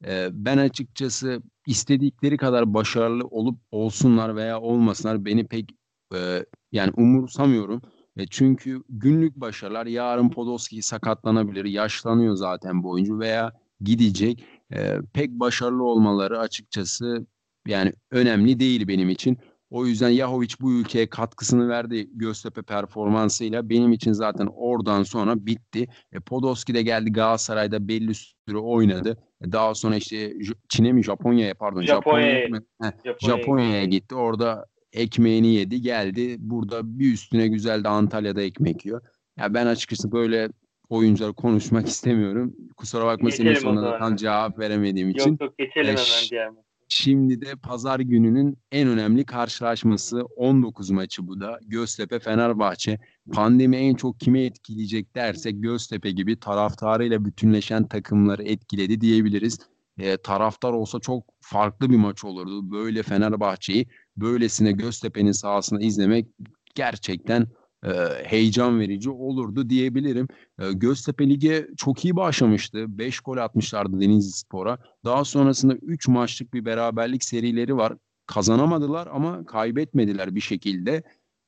Ee, 0.06 0.28
ben 0.32 0.58
açıkçası 0.58 1.42
istedikleri 1.66 2.36
kadar 2.36 2.74
başarılı 2.74 3.24
olup 3.24 3.58
olsunlar 3.70 4.36
veya 4.36 4.60
olmasınlar 4.60 5.24
beni 5.24 5.46
pek 5.46 5.70
e, 6.14 6.46
yani 6.72 6.92
umursamıyorum. 6.96 7.82
E, 8.16 8.26
çünkü 8.26 8.82
günlük 8.88 9.36
başarılar 9.36 9.86
yarın 9.86 10.28
Podolski 10.28 10.82
sakatlanabilir, 10.82 11.64
yaşlanıyor 11.64 12.36
zaten 12.36 12.82
bu 12.82 12.90
oyuncu 12.90 13.18
veya 13.18 13.52
gidecek. 13.80 14.44
E, 14.74 14.98
pek 15.12 15.30
başarılı 15.30 15.82
olmaları 15.84 16.38
açıkçası 16.40 17.26
yani 17.66 17.92
önemli 18.10 18.60
değil 18.60 18.88
benim 18.88 19.10
için. 19.10 19.38
O 19.70 19.86
yüzden 19.86 20.08
Yahovic 20.08 20.48
bu 20.60 20.72
ülkeye 20.72 21.06
katkısını 21.10 21.68
verdi 21.68 22.08
Göztepe 22.12 22.62
performansıyla. 22.62 23.68
Benim 23.68 23.92
için 23.92 24.12
zaten 24.12 24.48
oradan 24.56 25.02
sonra 25.02 25.46
bitti. 25.46 25.86
E, 26.12 26.20
Podolski 26.20 26.74
de 26.74 26.82
geldi 26.82 27.12
Galatasaray'da 27.12 27.88
belli 27.88 28.14
süre 28.14 28.58
oynadı. 28.58 29.18
E, 29.40 29.52
Daha 29.52 29.74
sonra 29.74 29.96
işte 29.96 30.34
Çin'e 30.68 30.92
mi 30.92 31.02
Japonya'ya 31.04 31.54
pardon 31.54 31.82
Japonya'ya- 31.82 32.46
Japonya'ya 32.46 32.94
Japonya'ya 33.20 33.84
gitti. 33.84 34.14
Orada 34.14 34.66
ekmeğini 34.94 35.54
yedi 35.54 35.80
geldi. 35.80 36.36
Burada 36.38 36.98
bir 36.98 37.12
üstüne 37.12 37.48
güzel 37.48 37.84
de 37.84 37.88
Antalya'da 37.88 38.42
ekmek 38.42 38.86
yiyor. 38.86 39.00
Ya 39.38 39.54
ben 39.54 39.66
açıkçası 39.66 40.12
böyle 40.12 40.48
oyuncuları 40.88 41.32
konuşmak 41.32 41.88
istemiyorum. 41.88 42.56
Kusura 42.76 43.06
bakma 43.06 43.30
senin 43.30 43.48
Geçelim 43.48 43.74
zaman. 43.74 43.98
tam 43.98 44.16
cevap 44.16 44.58
veremediğim 44.58 45.10
için. 45.10 45.30
Yok 45.30 45.40
yok 45.40 45.58
geçelim 45.58 45.86
E, 45.86 45.90
hemen 45.90 46.30
diğer. 46.30 46.50
Şimdi 46.88 47.40
de 47.40 47.56
pazar 47.62 48.00
gününün 48.00 48.58
en 48.72 48.88
önemli 48.88 49.24
karşılaşması 49.24 50.22
19 50.22 50.90
maçı 50.90 51.26
bu 51.26 51.40
da. 51.40 51.58
Göztepe 51.66 52.18
Fenerbahçe. 52.18 52.98
Pandemi 53.32 53.76
en 53.76 53.94
çok 53.94 54.20
kimi 54.20 54.40
etkileyecek 54.40 55.14
dersek 55.14 55.62
Göztepe 55.62 56.10
gibi 56.10 56.40
taraftarıyla 56.40 57.24
bütünleşen 57.24 57.88
takımları 57.88 58.42
etkiledi 58.42 59.00
diyebiliriz. 59.00 59.58
E, 59.98 60.16
taraftar 60.16 60.72
olsa 60.72 61.00
çok 61.00 61.24
farklı 61.40 61.90
bir 61.90 61.96
maç 61.96 62.24
olurdu. 62.24 62.70
Böyle 62.70 63.02
Fenerbahçe'yi 63.02 63.86
böylesine 64.16 64.72
Göztepe'nin 64.72 65.32
sahasında 65.32 65.80
izlemek 65.80 66.26
gerçekten 66.74 67.46
e, 67.84 67.90
heyecan 68.24 68.80
verici 68.80 69.10
olurdu 69.10 69.70
diyebilirim. 69.70 70.28
E, 70.58 70.72
Göztepe 70.72 71.28
Lig'e 71.28 71.66
çok 71.76 72.04
iyi 72.04 72.16
başlamıştı. 72.16 72.98
5 72.98 73.20
gol 73.20 73.36
atmışlardı 73.36 74.00
Denizli 74.00 74.32
Spor'a. 74.32 74.78
Daha 75.04 75.24
sonrasında 75.24 75.74
3 75.74 76.08
maçlık 76.08 76.54
bir 76.54 76.64
beraberlik 76.64 77.24
serileri 77.24 77.76
var. 77.76 77.92
Kazanamadılar 78.26 79.08
ama 79.12 79.46
kaybetmediler 79.46 80.34
bir 80.34 80.40
şekilde. 80.40 81.02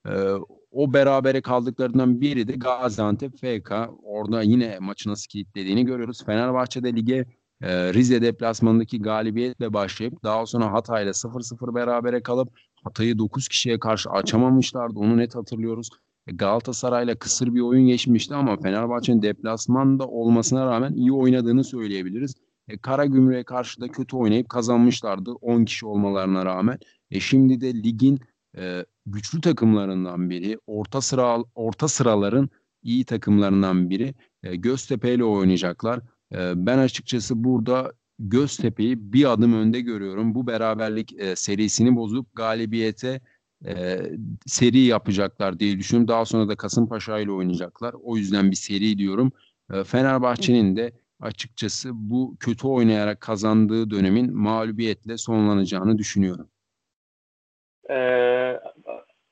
Ee, 0.08 0.10
o 0.70 0.92
berabere 0.92 1.40
kaldıklarından 1.40 2.20
biri 2.20 2.48
de 2.48 2.52
Gaziantep 2.52 3.32
FK. 3.36 3.72
Orada 4.02 4.42
yine 4.42 4.78
maçı 4.78 5.08
nasıl 5.08 5.28
kilitlediğini 5.28 5.84
görüyoruz. 5.84 6.24
Fenerbahçe'de 6.26 6.96
lige 6.96 7.26
e, 7.62 7.94
Rize 7.94 8.22
deplasmanındaki 8.22 9.02
galibiyetle 9.02 9.72
başlayıp 9.72 10.24
daha 10.24 10.46
sonra 10.46 10.72
Hatay'la 10.72 11.12
0-0 11.12 11.74
berabere 11.74 12.22
kalıp 12.22 12.48
Hatay'ı 12.84 13.18
9 13.18 13.48
kişiye 13.48 13.78
karşı 13.78 14.10
açamamışlardı. 14.10 14.98
Onu 14.98 15.16
net 15.16 15.34
hatırlıyoruz. 15.34 15.90
E, 16.26 16.32
Galatasaray'la 16.32 17.14
kısır 17.14 17.54
bir 17.54 17.60
oyun 17.60 17.86
geçmişti 17.86 18.34
ama 18.34 18.56
Fenerbahçe'nin 18.56 19.22
deplasmanda 19.22 20.06
olmasına 20.06 20.66
rağmen 20.66 20.92
iyi 20.92 21.12
oynadığını 21.12 21.64
söyleyebiliriz. 21.64 22.34
E, 22.68 22.78
Karagümrük'e 22.78 23.44
karşı 23.44 23.80
da 23.80 23.88
kötü 23.88 24.16
oynayıp 24.16 24.48
kazanmışlardı 24.48 25.32
10 25.32 25.64
kişi 25.64 25.86
olmalarına 25.86 26.44
rağmen. 26.44 26.78
E, 27.10 27.20
şimdi 27.20 27.60
de 27.60 27.74
ligin 27.74 28.20
e, 28.58 28.84
güçlü 29.06 29.40
takımlarından 29.40 30.30
biri, 30.30 30.58
orta 30.66 31.00
sıra 31.00 31.38
orta 31.54 31.88
sıraların 31.88 32.50
iyi 32.82 33.04
takımlarından 33.04 33.90
biri. 33.90 34.14
E, 34.42 34.56
Göztepe 34.56 35.14
ile 35.14 35.24
oynayacaklar. 35.24 36.00
E, 36.32 36.66
ben 36.66 36.78
açıkçası 36.78 37.44
burada 37.44 37.92
Göztepe'yi 38.18 39.12
bir 39.12 39.32
adım 39.32 39.54
önde 39.54 39.80
görüyorum. 39.80 40.34
Bu 40.34 40.46
beraberlik 40.46 41.20
e, 41.20 41.36
serisini 41.36 41.96
bozup 41.96 42.36
galibiyete 42.36 43.20
e, 43.66 43.98
seri 44.46 44.78
yapacaklar 44.78 45.58
diye 45.60 45.78
düşünüyorum. 45.78 46.08
Daha 46.08 46.24
sonra 46.24 46.48
da 46.48 46.56
Kasımpaşa 46.56 47.18
ile 47.18 47.32
oynayacaklar. 47.32 47.94
O 48.02 48.16
yüzden 48.16 48.50
bir 48.50 48.56
seri 48.56 48.98
diyorum. 48.98 49.32
E, 49.72 49.84
Fenerbahçe'nin 49.84 50.76
de 50.76 50.92
açıkçası 51.20 51.90
bu 51.92 52.36
kötü 52.40 52.66
oynayarak 52.66 53.20
kazandığı 53.20 53.90
dönemin 53.90 54.36
mağlubiyetle 54.36 55.16
sonlanacağını 55.16 55.98
düşünüyorum. 55.98 56.48
Ee, 57.90 58.60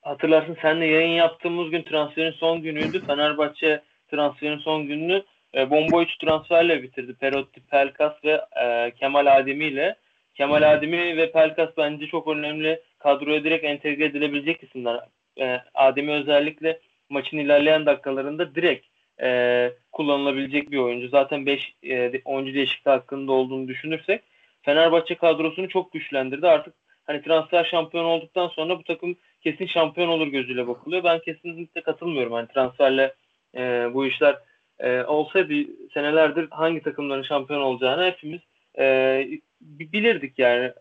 hatırlarsın 0.03 0.57
senle 0.63 0.87
yayın 0.87 1.15
yaptığımız 1.15 1.71
gün 1.71 1.83
transferin 1.83 2.33
son 2.33 2.63
günüydü. 2.63 3.07
Fenerbahçe 3.07 3.83
transferin 4.11 4.59
son 4.59 4.87
gününü 4.87 5.25
e, 5.55 5.71
bomba 5.71 6.03
3 6.03 6.17
transferle 6.19 6.83
bitirdi. 6.83 7.15
Perotti, 7.15 7.61
Pelkas 7.61 8.25
ve 8.25 8.41
e, 8.65 8.91
Kemal 8.91 9.37
Ademi 9.37 9.65
ile. 9.65 9.97
Kemal 10.35 10.73
Ademi 10.73 11.17
ve 11.17 11.33
Pelkas 11.33 11.71
bence 11.77 12.07
çok 12.07 12.29
önemli 12.29 12.83
kadroya 12.99 13.45
direkt 13.45 13.65
entegre 13.65 14.05
edilebilecek 14.05 14.63
isimler. 14.63 15.01
E, 15.41 15.61
Ademi 15.75 16.13
özellikle 16.13 16.81
maçın 17.09 17.39
ilerleyen 17.39 17.87
dakikalarında 17.87 18.55
direkt 18.55 18.87
e, 19.23 19.71
kullanılabilecek 19.93 20.71
bir 20.71 20.79
oyuncu. 20.79 21.09
Zaten 21.09 21.47
5 21.47 21.75
e, 21.83 22.23
oyuncu 22.25 22.55
değişikliği 22.55 22.91
hakkında 22.91 23.33
olduğunu 23.33 23.69
düşünürsek 23.69 24.23
Fenerbahçe 24.63 25.15
kadrosunu 25.15 25.69
çok 25.69 25.93
güçlendirdi. 25.93 26.47
Artık 26.47 26.75
hani 27.05 27.23
transfer 27.23 27.65
şampiyon 27.65 28.05
olduktan 28.05 28.49
sonra 28.49 28.79
bu 28.79 28.83
takım 28.85 29.17
kesin 29.41 29.67
şampiyon 29.67 30.09
olur 30.09 30.27
gözüyle 30.27 30.67
bakılıyor. 30.67 31.05
Ben 31.05 31.19
kesinlikle 31.19 31.81
katılmıyorum. 31.81 32.33
Hani 32.33 32.49
transferle 32.49 33.15
e, 33.57 33.61
bu 33.95 34.07
işler 34.07 34.37
e, 34.79 35.03
olsaydı 35.03 35.55
senelerdir 35.95 36.49
hangi 36.51 36.83
takımların 36.83 37.23
şampiyon 37.23 37.61
olacağını 37.61 38.05
hepimiz 38.05 38.41
e, 38.79 39.29
bilirdik 39.61 40.39
yani. 40.39 40.73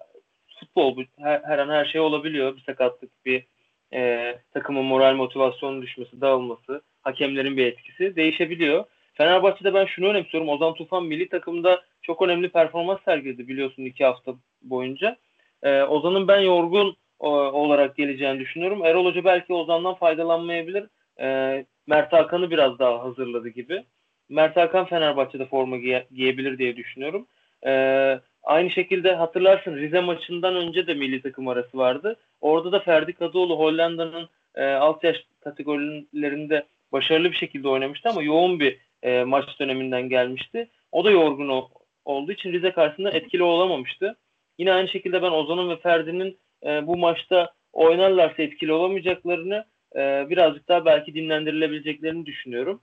Futbol. 0.60 1.04
Her, 1.20 1.42
her 1.44 1.60
an 1.60 1.70
her 1.70 1.86
şey 1.86 2.02
olabiliyor. 2.02 2.56
Bir 2.56 2.62
sakatlık, 2.62 3.26
bir 3.26 3.46
e, 3.94 4.36
takımın 4.54 4.86
moral 4.86 5.16
motivasyonu 5.16 5.82
düşmesi, 5.82 6.22
dağılması, 6.22 6.82
hakemlerin 7.02 7.58
bir 7.58 7.66
etkisi 7.66 8.16
değişebiliyor. 8.16 8.86
Fenerbahçe'de 9.14 9.74
ben 9.74 9.86
şunu 9.86 10.08
önemsiyorum. 10.08 10.50
Ozan 10.50 10.74
Tufan 10.74 11.06
milli 11.06 11.30
takımda 11.30 11.84
çok 12.02 12.22
önemli 12.22 12.50
performans 12.50 13.00
sergiledi 13.06 13.48
biliyorsun 13.48 13.86
iki 13.86 14.06
hafta 14.06 14.34
boyunca. 14.62 15.18
Ee, 15.64 15.82
Ozan'ın 15.84 16.28
ben 16.28 16.40
yorgun 16.40 16.96
o, 17.20 17.30
olarak 17.32 17.96
geleceğini 17.96 18.40
düşünüyorum. 18.40 18.86
Erol 18.86 19.06
Hoca 19.06 19.24
belki 19.24 19.54
Ozan'dan 19.54 19.94
faydalanmayabilir. 19.94 20.84
Ee, 21.20 21.66
Mert 21.88 22.14
Hakan'ı 22.14 22.52
biraz 22.52 22.80
daha 22.80 23.04
hazırladı 23.04 23.50
gibi. 23.50 23.84
Mert 24.30 24.58
Hakan 24.58 24.86
Fenerbahçe'de 24.86 25.46
forma 25.46 25.78
giye, 25.78 26.08
giyebilir 26.12 26.58
diye 26.58 26.76
düşünüyorum. 26.76 27.28
Ee, 27.66 28.20
aynı 28.44 28.70
şekilde 28.70 29.16
hatırlarsın 29.16 29.76
Rize 29.76 30.00
maçından 30.00 30.56
önce 30.56 30.88
de 30.88 30.94
milli 30.94 31.22
takım 31.22 31.48
arası 31.48 31.78
vardı. 31.78 32.20
Orada 32.42 32.72
da 32.72 32.80
Ferdi 32.80 33.14
Kadıoğlu 33.14 33.60
Hollanda'nın 33.60 34.30
e, 34.56 34.66
alt 34.66 35.04
yaş 35.04 35.18
kategorilerinde 35.40 36.66
başarılı 36.92 37.32
bir 37.32 37.38
şekilde 37.38 37.68
oynamıştı 37.68 38.10
ama 38.10 38.24
yoğun 38.24 38.60
bir 38.60 38.78
e, 39.04 39.24
maç 39.24 39.60
döneminden 39.60 40.10
gelmişti. 40.10 40.70
O 40.92 41.04
da 41.06 41.12
yorgun 41.12 41.50
o, 41.50 41.70
olduğu 42.06 42.32
için 42.32 42.54
Rize 42.54 42.72
karşısında 42.72 43.12
etkili 43.12 43.44
olamamıştı. 43.44 44.16
Yine 44.58 44.74
aynı 44.74 44.88
şekilde 44.88 45.22
ben 45.22 45.32
Ozan'ın 45.32 45.70
ve 45.70 45.78
Ferdi'nin 45.78 46.38
e, 46.66 46.88
bu 46.88 46.98
maçta 46.98 47.54
oynarlarsa 47.74 48.44
etkili 48.44 48.74
olamayacaklarını 48.74 49.66
e, 49.96 50.30
birazcık 50.30 50.68
daha 50.68 50.86
belki 50.86 51.14
dinlendirilebileceklerini 51.14 52.26
düşünüyorum. 52.26 52.82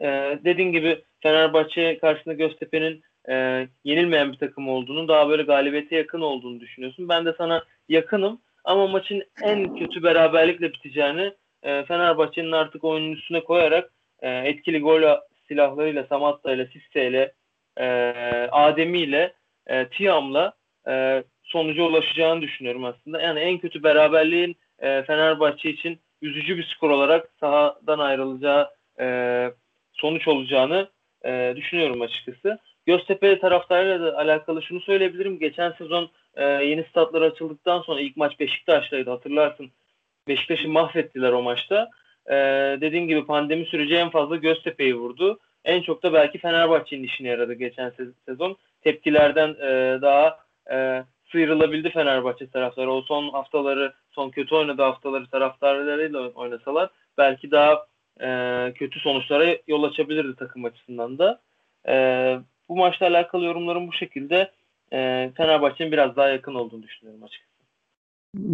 E, 0.00 0.38
dediğin 0.44 0.72
gibi 0.72 1.02
Fenerbahçe 1.22 1.98
karşısında 1.98 2.34
Göztepe'nin 2.34 3.02
e, 3.28 3.66
yenilmeyen 3.84 4.32
bir 4.32 4.38
takım 4.38 4.68
olduğunu, 4.68 5.08
daha 5.08 5.28
böyle 5.28 5.42
galibiyete 5.42 5.96
yakın 5.96 6.20
olduğunu 6.20 6.60
düşünüyorsun. 6.60 7.08
Ben 7.08 7.26
de 7.26 7.34
sana 7.38 7.64
yakınım 7.88 8.40
ama 8.64 8.86
maçın 8.86 9.22
en 9.42 9.76
kötü 9.76 10.02
beraberlikle 10.02 10.72
biteceğini 10.72 11.32
e, 11.62 11.84
Fenerbahçe'nin 11.84 12.52
artık 12.52 12.84
oyunun 12.84 13.12
üstüne 13.12 13.40
koyarak 13.44 13.92
e, 14.20 14.30
etkili 14.30 14.80
gol 14.80 15.02
silahlarıyla, 15.48 16.06
Samatta 16.08 16.52
ile, 16.52 16.66
Sisse 16.66 17.08
ile, 17.08 17.32
e, 17.76 17.86
Ademi 18.52 18.98
ile, 18.98 19.32
e, 19.66 19.88
Tiam'la 19.88 20.52
e, 20.88 21.24
sonuca 21.42 21.82
ulaşacağını 21.82 22.42
düşünüyorum 22.42 22.84
aslında. 22.84 23.20
Yani 23.22 23.40
en 23.40 23.58
kötü 23.58 23.82
beraberliğin 23.82 24.56
e, 24.78 25.02
Fenerbahçe 25.02 25.70
için 25.70 26.00
üzücü 26.22 26.58
bir 26.58 26.64
skor 26.64 26.90
olarak 26.90 27.30
sahadan 27.40 27.98
ayrılacağı 27.98 28.70
e, 29.00 29.50
sonuç 29.92 30.28
olacağını 30.28 30.88
e, 31.24 31.52
düşünüyorum 31.56 32.02
açıkçası. 32.02 32.58
Göztepe 32.86 33.38
taraftarıyla 33.38 34.00
da 34.00 34.18
alakalı 34.18 34.62
şunu 34.62 34.80
söyleyebilirim. 34.80 35.38
Geçen 35.38 35.72
sezon 35.72 36.10
e, 36.34 36.44
yeni 36.44 36.84
statlar 36.84 37.22
açıldıktan 37.22 37.82
sonra 37.82 38.00
ilk 38.00 38.16
maç 38.16 38.40
Beşiktaş'taydı 38.40 39.10
hatırlarsın. 39.10 39.70
Beşiktaş'ı 40.28 40.68
mahvettiler 40.68 41.32
o 41.32 41.42
maçta. 41.42 41.90
E, 42.26 42.34
dediğim 42.80 43.08
gibi 43.08 43.26
pandemi 43.26 43.66
süreci 43.66 43.94
en 43.94 44.10
fazla 44.10 44.36
Göztepe'yi 44.36 44.94
vurdu. 44.94 45.38
En 45.64 45.82
çok 45.82 46.02
da 46.02 46.12
belki 46.12 46.38
Fenerbahçe'nin 46.38 47.02
işine 47.02 47.28
yaradı 47.28 47.52
geçen 47.52 47.92
sezon. 48.26 48.56
Tepkilerden 48.82 49.48
e, 49.48 49.98
daha 50.02 50.38
e, 50.72 51.04
sıyrılabildi 51.32 51.90
Fenerbahçe 51.90 52.50
taraftarı. 52.50 52.92
O 52.92 53.02
son 53.02 53.28
haftaları, 53.28 53.92
son 54.12 54.30
kötü 54.30 54.54
oynadığı 54.54 54.82
haftaları 54.82 55.26
taraftarlarıyla 55.26 56.28
oynasalar 56.28 56.90
belki 57.18 57.50
daha 57.50 57.86
e, 58.20 58.28
kötü 58.74 59.00
sonuçlara 59.00 59.56
yol 59.68 59.82
açabilirdi 59.82 60.36
takım 60.36 60.64
açısından 60.64 61.18
da. 61.18 61.40
E, 61.88 61.94
bu 62.68 62.76
maçla 62.76 63.06
alakalı 63.06 63.44
yorumlarım 63.44 63.88
bu 63.88 63.92
şekilde. 63.92 64.52
E, 64.92 65.30
Fenerbahçe'nin 65.36 65.92
biraz 65.92 66.16
daha 66.16 66.28
yakın 66.28 66.54
olduğunu 66.54 66.82
düşünüyorum 66.82 67.22
açıkçası. 67.22 67.52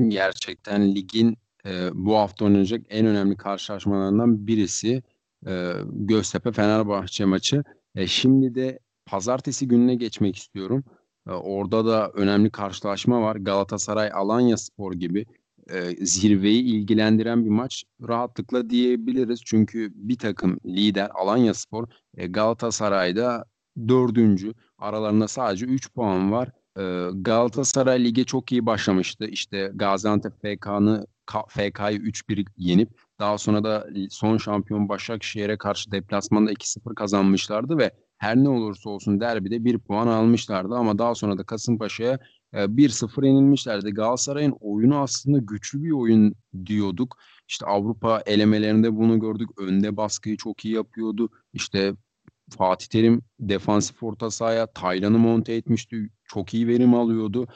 Gerçekten 0.09 0.95
ligin 0.95 1.37
e, 1.67 1.71
bu 1.93 2.17
hafta 2.17 2.45
oynanacak 2.45 2.81
en 2.91 3.07
önemli 3.07 3.37
karşılaşmalarından 3.37 4.47
birisi 4.47 5.03
e, 5.47 5.73
Göztepe 5.85 6.53
Fenerbahçe 6.53 7.25
maçı. 7.25 7.65
E, 7.97 8.07
şimdi 8.07 8.55
de 8.55 8.79
pazartesi 9.07 9.69
gününe 9.69 9.95
geçmek 9.95 10.37
istiyorum. 10.37 10.85
E, 11.29 11.31
orada 11.31 11.87
da 11.87 12.11
önemli 12.11 12.51
karşılaşma 12.51 13.23
var. 13.23 13.37
Galatasaray 13.37 14.11
Alanya 14.15 14.57
Spor 14.57 14.93
gibi 14.93 15.27
e, 15.69 16.07
zirveyi 16.07 16.63
ilgilendiren 16.63 17.45
bir 17.45 17.51
maç 17.51 17.85
rahatlıkla 18.09 18.71
diyebiliriz. 18.71 19.41
Çünkü 19.45 19.93
bir 19.95 20.19
takım 20.19 20.61
lider 20.67 21.11
Alanya 21.15 21.55
Spor 21.55 21.87
e, 22.17 22.27
Galatasaray'da 22.27 23.45
dördüncü. 23.89 24.55
Aralarında 24.79 25.29
sadece 25.29 25.67
3 25.67 25.93
puan 25.93 26.33
var. 26.33 26.49
E, 26.79 27.09
Galatasaray 27.23 28.05
lige 28.05 28.25
çok 28.25 28.53
iyi 28.53 28.67
başlamıştı. 28.67 29.27
İşte 29.27 29.73
Gaziantep 29.75 30.33
FK'nı 30.43 31.07
FK'yı 31.49 31.99
3-1 31.99 32.47
yenip 32.57 32.91
daha 33.21 33.39
sonra 33.39 33.65
da 33.65 33.87
son 34.11 34.39
şampiyon 34.39 34.89
Başakşehir'e 34.89 35.59
karşı 35.59 35.91
deplasmanda 35.93 36.53
2-0 36.53 36.95
kazanmışlardı 36.95 37.79
ve 37.79 37.91
her 38.19 38.37
ne 38.37 38.49
olursa 38.49 38.91
olsun 38.91 39.21
derbide 39.21 39.65
bir 39.65 39.79
puan 39.79 40.07
almışlardı 40.07 40.75
ama 40.75 40.99
daha 40.99 41.15
sonra 41.15 41.39
da 41.39 41.45
Kasımpaşa'ya 41.45 42.19
1-0 42.53 43.25
e, 43.25 43.29
yenilmişlerdi. 43.29 43.91
Galatasaray'ın 43.91 44.57
oyunu 44.61 44.99
aslında 44.99 45.39
güçlü 45.39 45.83
bir 45.83 45.91
oyun 45.91 46.35
diyorduk. 46.67 47.17
İşte 47.49 47.67
Avrupa 47.67 48.23
elemelerinde 48.27 48.97
bunu 48.97 49.21
gördük. 49.21 49.49
Önde 49.59 49.97
baskıyı 49.97 50.37
çok 50.37 50.65
iyi 50.65 50.75
yapıyordu. 50.75 51.29
İşte 51.53 51.95
Fatih 52.51 52.87
Terim 52.87 53.23
defansif 53.41 54.03
orta 54.03 54.31
sahaya 54.31 54.67
Taylan'ı 54.67 55.19
monte 55.19 55.55
etmişti. 55.55 56.11
Çok 56.25 56.55
iyi 56.55 56.69
verim 56.69 56.95
alıyordu. 56.95 57.47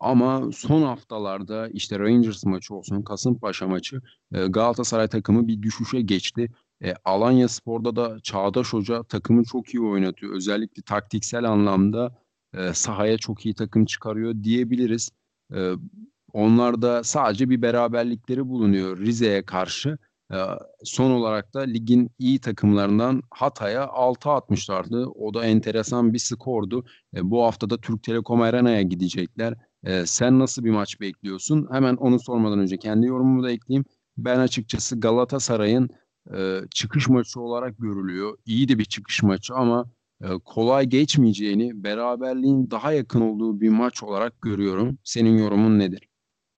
Ama 0.00 0.52
son 0.52 0.82
haftalarda 0.82 1.68
işte 1.68 1.98
Rangers 1.98 2.44
maçı 2.44 2.74
olsun, 2.74 3.02
Kasımpaşa 3.02 3.68
maçı 3.68 4.00
Galatasaray 4.30 5.08
takımı 5.08 5.48
bir 5.48 5.62
düşüşe 5.62 6.00
geçti. 6.00 6.48
E, 6.84 6.94
Alanya 7.04 7.48
Spor'da 7.48 7.96
da 7.96 8.20
Çağdaş 8.20 8.72
Hoca 8.72 9.02
takımı 9.02 9.44
çok 9.44 9.74
iyi 9.74 9.80
oynatıyor. 9.80 10.34
Özellikle 10.34 10.82
taktiksel 10.82 11.44
anlamda 11.44 12.18
e, 12.54 12.74
sahaya 12.74 13.18
çok 13.18 13.46
iyi 13.46 13.54
takım 13.54 13.84
çıkarıyor 13.84 14.34
diyebiliriz. 14.42 15.10
E, 15.54 15.72
onlar 16.32 16.82
da 16.82 17.04
sadece 17.04 17.50
bir 17.50 17.62
beraberlikleri 17.62 18.48
bulunuyor 18.48 18.98
Rize'ye 18.98 19.44
karşı. 19.44 19.98
E, 20.32 20.36
son 20.84 21.10
olarak 21.10 21.54
da 21.54 21.60
ligin 21.60 22.10
iyi 22.18 22.40
takımlarından 22.40 23.22
Hatay'a 23.30 23.86
6 23.86 24.30
atmışlardı. 24.30 25.06
O 25.06 25.34
da 25.34 25.44
enteresan 25.44 26.12
bir 26.14 26.18
skordu. 26.18 26.84
E, 27.16 27.30
bu 27.30 27.44
hafta 27.44 27.70
da 27.70 27.80
Türk 27.80 28.02
Telekom 28.02 28.40
Arena'ya 28.40 28.82
gidecekler. 28.82 29.54
E, 29.84 30.06
sen 30.06 30.38
nasıl 30.38 30.64
bir 30.64 30.70
maç 30.70 31.00
bekliyorsun? 31.00 31.68
Hemen 31.72 31.96
onu 31.96 32.20
sormadan 32.20 32.58
önce 32.58 32.78
kendi 32.78 33.06
yorumumu 33.06 33.42
da 33.42 33.50
ekleyeyim. 33.50 33.84
Ben 34.16 34.38
açıkçası 34.38 35.00
Galatasaray'ın 35.00 35.88
e, 36.36 36.60
çıkış 36.74 37.08
maçı 37.08 37.40
olarak 37.40 37.78
görülüyor. 37.78 38.38
İyi 38.46 38.68
de 38.68 38.78
bir 38.78 38.84
çıkış 38.84 39.22
maçı 39.22 39.54
ama 39.54 39.90
kolay 40.44 40.86
geçmeyeceğini, 40.86 41.84
beraberliğin 41.84 42.70
daha 42.70 42.92
yakın 42.92 43.20
olduğu 43.20 43.60
bir 43.60 43.68
maç 43.68 44.02
olarak 44.02 44.42
görüyorum. 44.42 44.98
Senin 45.04 45.38
yorumun 45.38 45.78
nedir? 45.78 46.00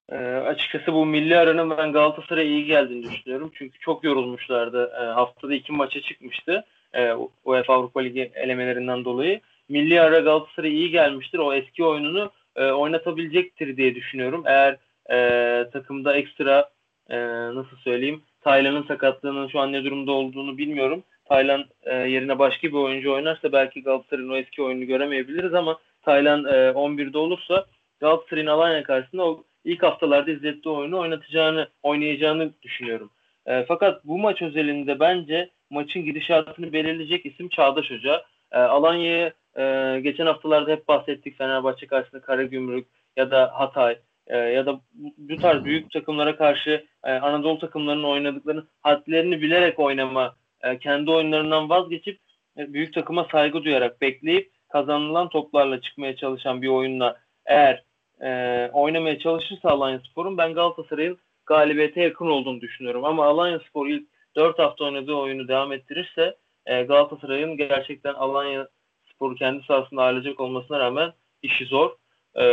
E, 0.09 0.15
açıkçası 0.25 0.93
bu 0.93 1.05
milli 1.05 1.37
aranın 1.37 1.77
ben 1.77 1.93
Galatasaray'a 1.93 2.49
iyi 2.49 2.65
geldiğini 2.65 3.11
düşünüyorum. 3.11 3.51
Çünkü 3.53 3.79
çok 3.79 4.03
yorulmuşlardı. 4.03 4.91
E, 5.01 5.03
haftada 5.03 5.53
iki 5.53 5.71
maça 5.71 6.01
çıkmıştı. 6.01 6.65
E, 6.93 7.13
UEFA 7.45 7.73
Avrupa 7.73 7.99
Ligi 7.99 8.31
elemelerinden 8.35 9.05
dolayı. 9.05 9.41
Milli 9.69 10.01
ara 10.01 10.19
Galatasaray'a 10.19 10.73
iyi 10.73 10.89
gelmiştir. 10.89 11.39
O 11.39 11.53
eski 11.53 11.83
oyununu 11.83 12.31
e, 12.55 12.65
oynatabilecektir 12.65 13.77
diye 13.77 13.95
düşünüyorum. 13.95 14.43
Eğer 14.45 14.77
e, 15.11 15.69
takımda 15.69 16.15
ekstra 16.15 16.69
e, 17.09 17.17
nasıl 17.55 17.77
söyleyeyim 17.77 18.21
Taylan'ın 18.41 18.83
sakatlığının 18.83 19.47
şu 19.47 19.59
an 19.59 19.71
ne 19.71 19.83
durumda 19.83 20.11
olduğunu 20.11 20.57
bilmiyorum. 20.57 21.03
Taylan 21.33 21.65
e, 21.83 21.95
yerine 21.95 22.39
başka 22.39 22.67
bir 22.67 22.73
oyuncu 22.73 23.13
oynarsa 23.13 23.51
belki 23.51 23.83
Galatasaray'ın 23.83 24.29
o 24.29 24.35
eski 24.35 24.63
oyunu 24.63 24.85
göremeyebiliriz 24.85 25.53
ama 25.53 25.79
Taylan 26.01 26.45
e, 26.45 26.49
11'de 26.49 27.17
olursa 27.17 27.65
Galatasaray'ın 27.99 28.47
Alanya 28.47 28.83
karşısında 28.83 29.25
o 29.25 29.43
ilk 29.65 29.83
haftalarda 29.83 30.31
izlettiği 30.31 30.75
oyunu 30.75 30.99
oynatacağını, 30.99 31.67
oynayacağını 31.83 32.51
düşünüyorum. 32.61 33.09
E, 33.45 33.65
fakat 33.67 34.05
bu 34.05 34.17
maç 34.17 34.41
özelinde 34.41 34.99
bence 34.99 35.49
maçın 35.69 36.05
gidişatını 36.05 36.73
belirleyecek 36.73 37.25
isim 37.25 37.49
Çağdaş 37.49 37.91
Hoca. 37.91 38.23
E, 38.51 38.59
Alanya'ya 38.59 39.33
e, 39.57 39.99
geçen 39.99 40.25
haftalarda 40.25 40.71
hep 40.71 40.87
bahsettik 40.87 41.37
Fenerbahçe 41.37 41.87
karşısında 41.87 42.21
Karagümrük 42.21 42.87
ya 43.17 43.31
da 43.31 43.51
Hatay 43.53 43.97
e, 44.27 44.37
ya 44.37 44.65
da 44.65 44.79
bu 45.17 45.37
tarz 45.37 45.65
büyük 45.65 45.91
takımlara 45.91 46.35
karşı 46.35 46.85
e, 47.03 47.11
Anadolu 47.11 47.59
takımlarının 47.59 48.03
oynadıklarını 48.03 48.63
hadlerini 48.81 49.41
bilerek 49.41 49.79
oynama, 49.79 50.35
e, 50.63 50.79
kendi 50.79 51.11
oyunlarından 51.11 51.69
vazgeçip 51.69 52.19
e, 52.57 52.73
büyük 52.73 52.93
takıma 52.93 53.27
saygı 53.31 53.63
duyarak 53.63 54.01
bekleyip 54.01 54.51
kazanılan 54.69 55.29
toplarla 55.29 55.81
çıkmaya 55.81 56.15
çalışan 56.15 56.61
bir 56.61 56.67
oyunla 56.67 57.19
eğer 57.45 57.83
e, 58.21 58.69
oynamaya 58.73 59.19
çalışırsa 59.19 59.69
Alanya 59.69 59.99
Spor'un 59.99 60.37
ben 60.37 60.53
Galatasaray'ın 60.53 61.17
galibiyete 61.45 62.01
yakın 62.01 62.27
olduğunu 62.27 62.61
düşünüyorum. 62.61 63.05
Ama 63.05 63.25
Alanya 63.25 63.59
Spor 63.59 63.87
ilk 63.87 64.07
4 64.35 64.59
hafta 64.59 64.83
oynadığı 64.83 65.13
oyunu 65.13 65.47
devam 65.47 65.71
ettirirse 65.71 66.37
e, 66.65 66.83
Galatasaray'ın 66.83 67.57
gerçekten 67.57 68.13
Alanya 68.13 68.67
Spor'u 69.13 69.35
kendi 69.35 69.63
sahasında 69.65 70.03
ağırlayacak 70.03 70.39
olmasına 70.39 70.79
rağmen 70.79 71.13
işi 71.41 71.65
zor. 71.65 71.95
E, 72.39 72.45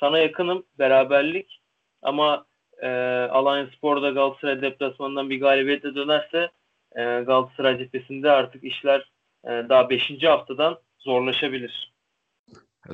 sana 0.00 0.18
yakınım 0.18 0.64
beraberlik 0.78 1.60
ama 2.02 2.46
e, 2.82 2.88
Alanya 3.30 3.66
Spor'da 3.66 4.10
Galatasaray 4.10 4.62
deplasmanından 4.62 5.30
bir 5.30 5.40
galibiyetle 5.40 5.94
dönerse 5.94 6.50
e, 6.96 7.02
Galatasaray 7.02 7.78
cephesinde 7.78 8.30
artık 8.30 8.64
işler 8.64 9.10
e, 9.44 9.48
daha 9.48 9.90
5. 9.90 10.22
haftadan 10.22 10.78
zorlaşabilir. 10.98 11.92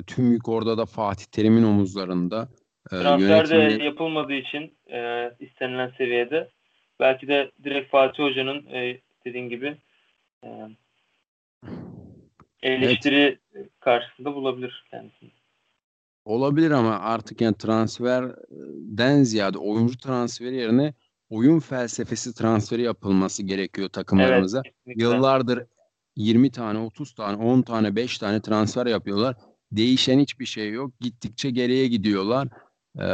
Tüm 0.07 0.31
yük 0.31 0.49
orada 0.49 0.77
da 0.77 0.85
Fatih 0.85 1.25
Terim'in 1.25 1.63
omuzlarında. 1.63 2.49
E, 2.85 2.89
Transfer 2.89 3.49
de 3.49 3.55
yönetimde... 3.55 3.83
yapılmadığı 3.83 4.33
için 4.33 4.77
e, 4.91 5.31
istenilen 5.39 5.91
seviyede 5.97 6.49
belki 6.99 7.27
de 7.27 7.51
direkt 7.63 7.91
Fatih 7.91 8.23
Hoca'nın 8.23 8.65
e, 8.65 9.01
dediğin 9.25 9.49
gibi 9.49 9.77
e, 10.43 10.49
eleştiri 12.63 13.39
evet. 13.53 13.69
karşısında 13.79 14.35
bulabilir 14.35 14.85
kendisini. 14.91 15.31
Olabilir 16.25 16.71
ama 16.71 16.99
artık 16.99 17.41
yani 17.41 17.57
transferden 17.57 19.23
ziyade 19.23 19.57
oyuncu 19.57 19.97
transferi 19.97 20.55
yerine 20.55 20.93
oyun 21.29 21.59
felsefesi 21.59 22.33
transferi 22.33 22.81
yapılması 22.81 23.43
gerekiyor 23.43 23.89
takımlarımıza. 23.89 24.61
Evet, 24.87 25.01
Yıllardır 25.01 25.65
20 26.15 26.51
tane, 26.51 26.79
30 26.79 27.13
tane, 27.13 27.37
10 27.37 27.61
tane, 27.61 27.95
5 27.95 28.17
tane 28.17 28.41
transfer 28.41 28.85
yapıyorlar. 28.85 29.35
Değişen 29.71 30.19
hiçbir 30.19 30.45
şey 30.45 30.71
yok. 30.71 30.99
Gittikçe 30.99 31.49
geriye 31.49 31.87
gidiyorlar. 31.87 32.47
Ee, 32.99 33.05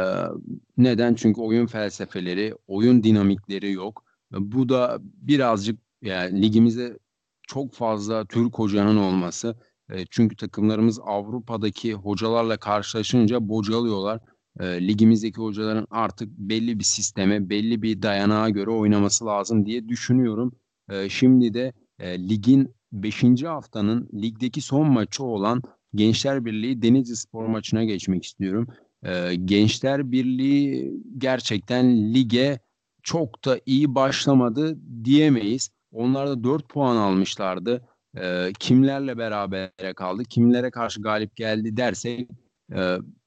neden? 0.76 1.14
Çünkü 1.14 1.40
oyun 1.40 1.66
felsefeleri, 1.66 2.54
oyun 2.66 3.02
dinamikleri 3.02 3.72
yok. 3.72 4.04
Bu 4.32 4.68
da 4.68 4.98
birazcık 5.00 5.80
yani 6.02 6.42
ligimizde 6.42 6.98
çok 7.42 7.74
fazla 7.74 8.24
Türk 8.24 8.58
hocanın 8.58 8.96
olması. 8.96 9.56
E, 9.90 10.06
çünkü 10.10 10.36
takımlarımız 10.36 11.00
Avrupa'daki 11.04 11.94
hocalarla 11.94 12.56
karşılaşınca 12.56 13.48
bocalıyorlar. 13.48 14.20
E, 14.60 14.88
ligimizdeki 14.88 15.36
hocaların 15.36 15.86
artık 15.90 16.28
belli 16.38 16.78
bir 16.78 16.84
sisteme, 16.84 17.50
belli 17.50 17.82
bir 17.82 18.02
dayanağa 18.02 18.48
göre 18.48 18.70
oynaması 18.70 19.26
lazım 19.26 19.66
diye 19.66 19.88
düşünüyorum. 19.88 20.52
E, 20.90 21.08
şimdi 21.08 21.54
de 21.54 21.72
e, 21.98 22.28
ligin 22.28 22.74
5. 22.92 23.42
haftanın 23.42 24.08
ligdeki 24.14 24.60
son 24.60 24.86
maçı 24.92 25.24
olan 25.24 25.62
Gençler 25.94 26.44
Birliği 26.44 26.82
Denizli 26.82 27.16
Spor 27.16 27.46
maçına 27.46 27.84
geçmek 27.84 28.24
istiyorum. 28.24 28.66
E, 29.02 29.34
Gençler 29.34 30.12
Birliği 30.12 30.92
gerçekten 31.18 32.14
lige 32.14 32.60
çok 33.02 33.44
da 33.44 33.60
iyi 33.66 33.94
başlamadı 33.94 34.78
diyemeyiz. 35.04 35.70
Onlar 35.92 36.28
da 36.28 36.44
4 36.44 36.68
puan 36.68 36.96
almışlardı. 36.96 37.88
E, 38.16 38.52
kimlerle 38.58 39.18
beraber 39.18 39.70
kaldı, 39.96 40.22
kimlere 40.24 40.70
karşı 40.70 41.02
galip 41.02 41.36
geldi 41.36 41.76
dersek 41.76 42.28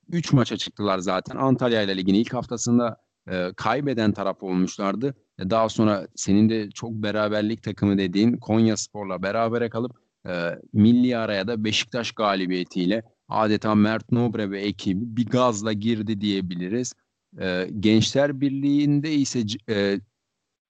3 0.09 0.33
e, 0.33 0.35
maça 0.35 0.57
çıktılar 0.57 0.99
zaten. 0.99 1.35
Antalya 1.35 1.81
ile 1.81 1.97
ligin 1.97 2.13
ilk 2.13 2.33
haftasında 2.33 2.97
e, 3.31 3.53
kaybeden 3.55 4.11
taraf 4.11 4.43
olmuşlardı. 4.43 5.15
E, 5.39 5.49
daha 5.49 5.69
sonra 5.69 6.07
senin 6.15 6.49
de 6.49 6.69
çok 6.69 6.91
beraberlik 6.91 7.63
takımı 7.63 7.97
dediğin 7.97 8.37
Konya 8.37 8.77
Spor'la 8.77 9.23
berabere 9.23 9.69
kalıp 9.69 9.91
e, 10.27 10.59
milli 10.73 11.17
araya 11.17 11.47
da 11.47 11.63
Beşiktaş 11.63 12.11
galibiyetiyle 12.11 13.03
adeta 13.29 13.75
Mert 13.75 14.11
Nobre 14.11 14.51
ve 14.51 14.61
ekibi 14.61 15.17
bir 15.17 15.25
gazla 15.25 15.73
girdi 15.73 16.21
diyebiliriz. 16.21 16.93
E, 17.39 17.69
Gençler 17.79 18.41
Birliği'nde 18.41 19.13
ise 19.13 19.43
e, 19.69 19.99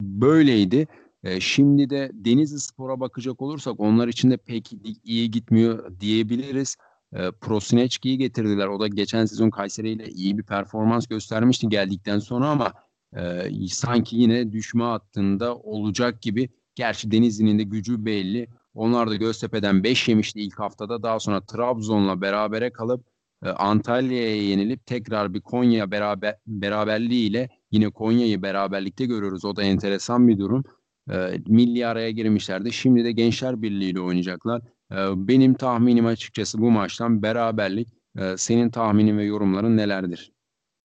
böyleydi. 0.01 0.87
E, 1.23 1.39
şimdi 1.39 1.89
de 1.89 2.11
Denizli 2.13 2.59
Spor'a 2.59 2.99
bakacak 2.99 3.41
olursak 3.41 3.79
onlar 3.79 4.07
için 4.07 4.31
de 4.31 4.37
pek 4.37 4.71
iyi 5.03 5.31
gitmiyor 5.31 5.99
diyebiliriz. 5.99 6.77
E, 7.13 7.31
Prosineçki'yi 7.31 8.17
getirdiler. 8.17 8.67
O 8.67 8.79
da 8.79 8.87
geçen 8.87 9.25
sezon 9.25 9.49
Kayseri 9.49 9.89
ile 9.89 10.09
iyi 10.09 10.37
bir 10.37 10.43
performans 10.43 11.07
göstermişti 11.07 11.69
geldikten 11.69 12.19
sonra 12.19 12.49
ama 12.49 12.73
e, 13.15 13.67
sanki 13.67 14.15
yine 14.15 14.51
düşme 14.51 14.83
hattında 14.83 15.55
olacak 15.55 16.21
gibi. 16.21 16.49
Gerçi 16.75 17.11
Denizli'nin 17.11 17.59
de 17.59 17.63
gücü 17.63 18.05
belli. 18.05 18.47
Onlar 18.73 19.09
da 19.09 19.15
Göztepe'den 19.15 19.83
5 19.83 20.07
yemişti 20.07 20.41
ilk 20.41 20.59
haftada. 20.59 21.03
Daha 21.03 21.19
sonra 21.19 21.41
Trabzon'la 21.45 22.21
berabere 22.21 22.73
kalıp 22.73 23.05
e, 23.43 23.49
Antalya'ya 23.49 24.35
yenilip 24.35 24.85
tekrar 24.85 25.33
bir 25.33 25.41
Konya 25.41 25.91
beraber 25.91 26.35
beraberliğiyle 26.47 27.49
yine 27.71 27.89
Konya'yı 27.89 28.41
beraberlikte 28.41 29.05
görüyoruz. 29.05 29.45
O 29.45 29.55
da 29.55 29.63
enteresan 29.63 30.27
bir 30.27 30.37
durum. 30.37 30.63
E, 31.11 31.41
milli 31.47 31.87
araya 31.87 32.11
girmişlerdi. 32.11 32.73
Şimdi 32.73 33.03
de 33.03 33.11
Gençler 33.11 33.61
Birliği 33.61 33.89
ile 33.89 33.99
oynayacaklar. 33.99 34.61
E, 34.91 34.97
benim 35.15 35.53
tahminim 35.53 36.05
açıkçası 36.05 36.61
bu 36.61 36.71
maçtan 36.71 37.23
beraberlik. 37.23 37.87
E, 38.19 38.37
senin 38.37 38.69
tahminin 38.69 39.17
ve 39.17 39.23
yorumların 39.23 39.77
nelerdir? 39.77 40.31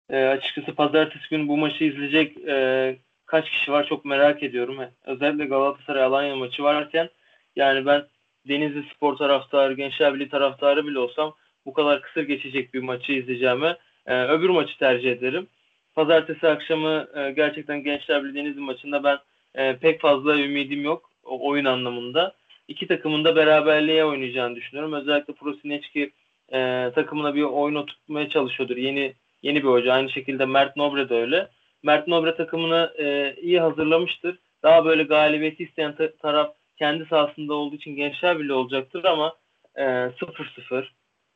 E, 0.09 0.25
açıkçası 0.25 0.75
pazartesi 0.75 1.29
günü 1.29 1.47
bu 1.47 1.57
maçı 1.57 1.83
izleyecek 1.83 2.37
e, 2.47 2.97
kaç 3.25 3.49
kişi 3.49 3.71
var 3.71 3.87
çok 3.89 4.05
merak 4.05 4.43
ediyorum. 4.43 4.77
Özellikle 5.05 5.45
Galatasaray 5.45 6.03
Alanya 6.03 6.35
maçı 6.35 6.63
varken 6.63 7.09
yani 7.55 7.85
ben 7.85 8.05
Denizli 8.47 8.83
Spor 8.95 9.15
taraftarı, 9.15 9.73
Gençler 9.73 10.13
Birliği 10.13 10.29
taraftarı 10.29 10.87
bile 10.87 10.99
olsam 10.99 11.35
bu 11.65 11.73
kadar 11.73 12.01
kısır 12.01 12.23
geçecek 12.23 12.73
bir 12.73 12.79
maçı 12.79 13.11
izleyeceğime 13.11 13.77
e, 14.05 14.23
öbür 14.23 14.49
maçı 14.49 14.77
tercih 14.77 15.11
ederim. 15.11 15.47
Pazartesi 15.95 16.47
akşamı 16.47 17.07
e, 17.15 17.31
gerçekten 17.31 17.83
Gençler 17.83 18.23
Birliği 18.23 18.35
Denizli 18.35 18.61
maçında 18.61 19.03
ben 19.03 19.17
e, 19.55 19.77
pek 19.77 20.01
fazla 20.01 20.37
ümidim 20.37 20.83
yok 20.83 21.11
o 21.23 21.49
oyun 21.49 21.65
anlamında. 21.65 22.35
İki 22.67 22.87
takımın 22.87 23.23
da 23.25 23.35
beraberliğe 23.35 24.05
oynayacağını 24.05 24.55
düşünüyorum. 24.55 24.93
Özellikle 24.93 25.33
Prosineçki 25.33 26.11
e, 26.53 26.91
takımına 26.95 27.35
bir 27.35 27.43
oyun 27.43 27.75
oturtmaya 27.75 28.29
çalışıyordur. 28.29 28.77
Yeni 28.77 29.13
yeni 29.41 29.63
bir 29.63 29.67
hoca. 29.67 29.93
Aynı 29.93 30.09
şekilde 30.09 30.45
Mert 30.45 30.75
Nobre 30.75 31.09
de 31.09 31.15
öyle. 31.15 31.47
Mert 31.83 32.07
Nobre 32.07 32.35
takımını 32.35 32.93
e, 32.99 33.35
iyi 33.41 33.59
hazırlamıştır. 33.59 34.39
Daha 34.63 34.85
böyle 34.85 35.03
galibiyeti 35.03 35.63
isteyen 35.63 35.95
ta- 35.95 36.15
taraf 36.15 36.55
kendi 36.77 37.05
sahasında 37.05 37.53
olduğu 37.53 37.75
için 37.75 37.95
Gençler 37.95 38.39
bile 38.39 38.53
olacaktır 38.53 39.03
ama 39.03 39.35
e, 39.75 39.83
0-0 39.83 40.85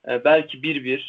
e, 0.08 0.24
belki 0.24 0.58
1-1 0.58 1.02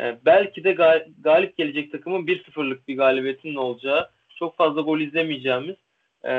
e, 0.00 0.18
belki 0.24 0.64
de 0.64 0.70
gal- 0.70 1.08
galip 1.22 1.56
gelecek 1.56 1.92
takımın 1.92 2.26
1-0'lık 2.26 2.88
bir 2.88 2.96
galibiyetinin 2.96 3.54
olacağı 3.54 4.10
çok 4.38 4.56
fazla 4.56 4.80
gol 4.80 5.00
izlemeyeceğimiz 5.00 5.76
e, 6.24 6.32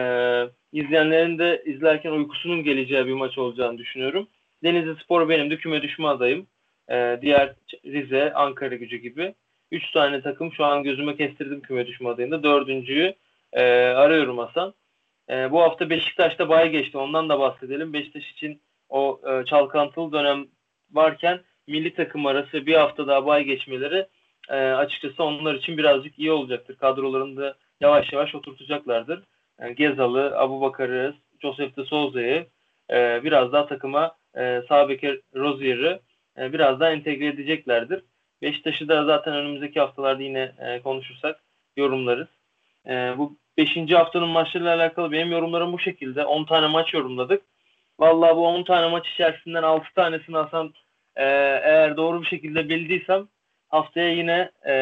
izleyenlerin 0.73 1.39
de 1.39 1.63
izlerken 1.65 2.11
uykusunun 2.11 2.63
geleceği 2.63 3.05
bir 3.05 3.13
maç 3.13 3.37
olacağını 3.37 3.77
düşünüyorum. 3.77 4.27
Denizli 4.63 5.03
Spor 5.03 5.29
benim 5.29 5.49
de 5.51 5.57
küme 5.57 5.81
düşme 5.81 6.07
adayım. 6.07 6.47
E, 6.89 7.19
diğer 7.21 7.53
Rize, 7.85 8.33
Ankara 8.33 8.75
gücü 8.75 8.97
gibi. 8.97 9.33
Üç 9.71 9.91
tane 9.91 10.21
takım 10.21 10.53
şu 10.53 10.65
an 10.65 10.83
gözüme 10.83 11.15
kestirdim 11.15 11.61
küme 11.61 11.87
düşme 11.87 12.09
adayında. 12.09 12.43
Dördüncüyü 12.43 13.13
e, 13.53 13.63
arıyorum 13.73 14.37
Hasan. 14.37 14.73
E, 15.29 15.51
bu 15.51 15.61
hafta 15.61 15.89
Beşiktaş'ta 15.89 16.49
bay 16.49 16.69
geçti. 16.69 16.97
Ondan 16.97 17.29
da 17.29 17.39
bahsedelim. 17.39 17.93
Beşiktaş 17.93 18.31
için 18.31 18.61
o 18.89 19.21
e, 19.27 19.45
çalkantılı 19.45 20.11
dönem 20.11 20.47
varken 20.91 21.41
milli 21.67 21.93
takım 21.93 22.25
arası 22.25 22.65
bir 22.65 22.75
hafta 22.75 23.07
daha 23.07 23.25
bay 23.25 23.43
geçmeleri 23.43 24.07
e, 24.49 24.55
açıkçası 24.55 25.23
onlar 25.23 25.55
için 25.55 25.77
birazcık 25.77 26.19
iyi 26.19 26.31
olacaktır. 26.31 26.75
Kadrolarını 26.75 27.37
da 27.37 27.55
yavaş 27.81 28.13
yavaş 28.13 28.35
oturtacaklardır. 28.35 29.23
Yani 29.61 29.75
Gezalı, 29.75 30.39
Abu 30.39 30.61
Bakar'ı, 30.61 31.15
Joseph 31.41 31.77
de 31.77 31.83
Souza'yı 31.83 32.47
e, 32.91 33.23
biraz 33.23 33.53
daha 33.53 33.67
takıma 33.67 34.15
e, 34.37 34.61
Sabekir 34.69 35.21
Rozier'i 35.35 35.99
e, 36.37 36.53
biraz 36.53 36.79
daha 36.79 36.91
entegre 36.91 37.27
edeceklerdir. 37.27 38.03
Beşiktaş'ı 38.41 38.87
da 38.87 39.05
zaten 39.05 39.33
önümüzdeki 39.33 39.79
haftalarda 39.79 40.23
yine 40.23 40.51
e, 40.59 40.81
konuşursak 40.81 41.39
yorumlarız. 41.77 42.27
E, 42.87 43.13
bu 43.17 43.37
5. 43.57 43.91
haftanın 43.91 44.29
maçlarıyla 44.29 44.75
alakalı 44.75 45.11
benim 45.11 45.31
yorumlarım 45.31 45.73
bu 45.73 45.79
şekilde. 45.79 46.25
10 46.25 46.45
tane 46.45 46.67
maç 46.67 46.93
yorumladık. 46.93 47.41
Vallahi 47.99 48.35
bu 48.35 48.47
10 48.47 48.63
tane 48.63 48.87
maç 48.87 49.07
içerisinden 49.07 49.63
6 49.63 49.93
tanesini 49.95 50.37
Hasan 50.37 50.73
e, 51.15 51.23
eğer 51.63 51.97
doğru 51.97 52.21
bir 52.21 52.27
şekilde 52.27 52.69
bildiysem 52.69 53.27
haftaya 53.69 54.13
yine 54.13 54.51
e, 54.67 54.73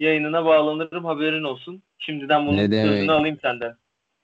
yayınına 0.00 0.44
bağlanırım 0.44 1.04
haberin 1.04 1.42
olsun. 1.42 1.82
Şimdiden 1.98 2.46
bunun 2.46 2.70
sözünü 2.70 3.12
alayım 3.12 3.38
senden. 3.42 3.76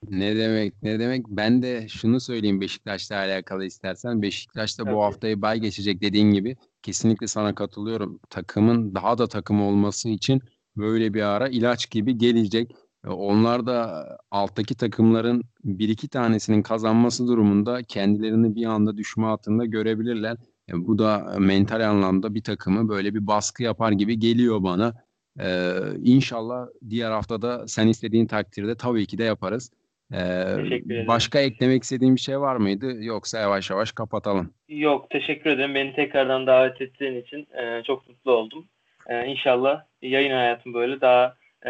Ne 0.09 0.35
demek 0.35 0.83
ne 0.83 0.99
demek 0.99 1.25
ben 1.27 1.61
de 1.61 1.87
şunu 1.87 2.19
söyleyeyim 2.19 2.61
Beşiktaş'la 2.61 3.15
alakalı 3.15 3.65
istersen 3.65 4.21
Beşiktaş'ta 4.21 4.83
evet. 4.83 4.93
bu 4.93 5.03
haftayı 5.03 5.41
bay 5.41 5.59
geçecek 5.59 6.01
dediğin 6.01 6.31
gibi 6.31 6.55
kesinlikle 6.83 7.27
sana 7.27 7.55
katılıyorum. 7.55 8.19
Takımın 8.29 8.95
daha 8.95 9.17
da 9.17 9.27
takım 9.27 9.61
olması 9.61 10.09
için 10.09 10.41
böyle 10.77 11.13
bir 11.13 11.21
ara 11.21 11.47
ilaç 11.47 11.89
gibi 11.89 12.17
gelecek. 12.17 12.71
E, 13.05 13.09
onlar 13.09 13.65
da 13.65 14.07
alttaki 14.31 14.75
takımların 14.75 15.43
bir 15.63 15.89
iki 15.89 16.07
tanesinin 16.07 16.61
kazanması 16.61 17.27
durumunda 17.27 17.83
kendilerini 17.83 18.55
bir 18.55 18.65
anda 18.65 18.97
düşme 18.97 19.25
hattında 19.25 19.65
görebilirler. 19.65 20.37
Yani 20.67 20.83
e, 20.83 20.87
bu 20.87 20.99
da 20.99 21.35
mental 21.39 21.89
anlamda 21.89 22.33
bir 22.35 22.43
takımı 22.43 22.89
böyle 22.89 23.15
bir 23.15 23.27
baskı 23.27 23.63
yapar 23.63 23.91
gibi 23.91 24.19
geliyor 24.19 24.63
bana. 24.63 25.05
Ee, 25.39 25.79
inşallah 26.03 26.67
diğer 26.89 27.11
haftada 27.11 27.67
sen 27.67 27.87
istediğin 27.87 28.27
takdirde 28.27 28.75
tabii 28.75 29.05
ki 29.07 29.17
de 29.17 29.23
yaparız. 29.23 29.71
Ee, 30.13 31.07
başka 31.07 31.39
eklemek 31.39 31.83
istediğin 31.83 32.15
bir 32.15 32.21
şey 32.21 32.39
var 32.39 32.55
mıydı? 32.55 33.03
Yoksa 33.03 33.39
yavaş 33.39 33.69
yavaş 33.69 33.91
kapatalım. 33.91 34.53
Yok 34.67 35.09
teşekkür 35.09 35.49
ederim. 35.49 35.75
Beni 35.75 35.95
tekrardan 35.95 36.47
davet 36.47 36.81
ettiğin 36.81 37.21
için 37.21 37.47
e, 37.53 37.83
çok 37.83 38.09
mutlu 38.09 38.31
oldum. 38.31 38.67
E, 39.07 39.25
inşallah 39.25 39.83
yayın 40.01 40.31
hayatım 40.31 40.73
böyle 40.73 41.01
daha 41.01 41.35
e, 41.61 41.69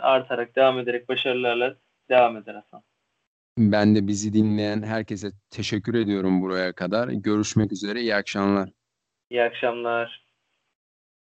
artarak 0.00 0.56
devam 0.56 0.78
ederek 0.78 1.08
başarılarla 1.08 1.76
devam 2.08 2.36
eder 2.36 2.54
Hasan. 2.54 2.82
Ben 3.58 3.96
de 3.96 4.06
bizi 4.06 4.32
dinleyen 4.32 4.82
herkese 4.82 5.28
teşekkür 5.50 5.94
ediyorum 5.94 6.42
buraya 6.42 6.72
kadar. 6.72 7.08
Görüşmek 7.08 7.72
üzere. 7.72 8.00
İyi 8.00 8.14
akşamlar. 8.14 8.70
İyi 9.30 9.42
akşamlar. 9.42 10.23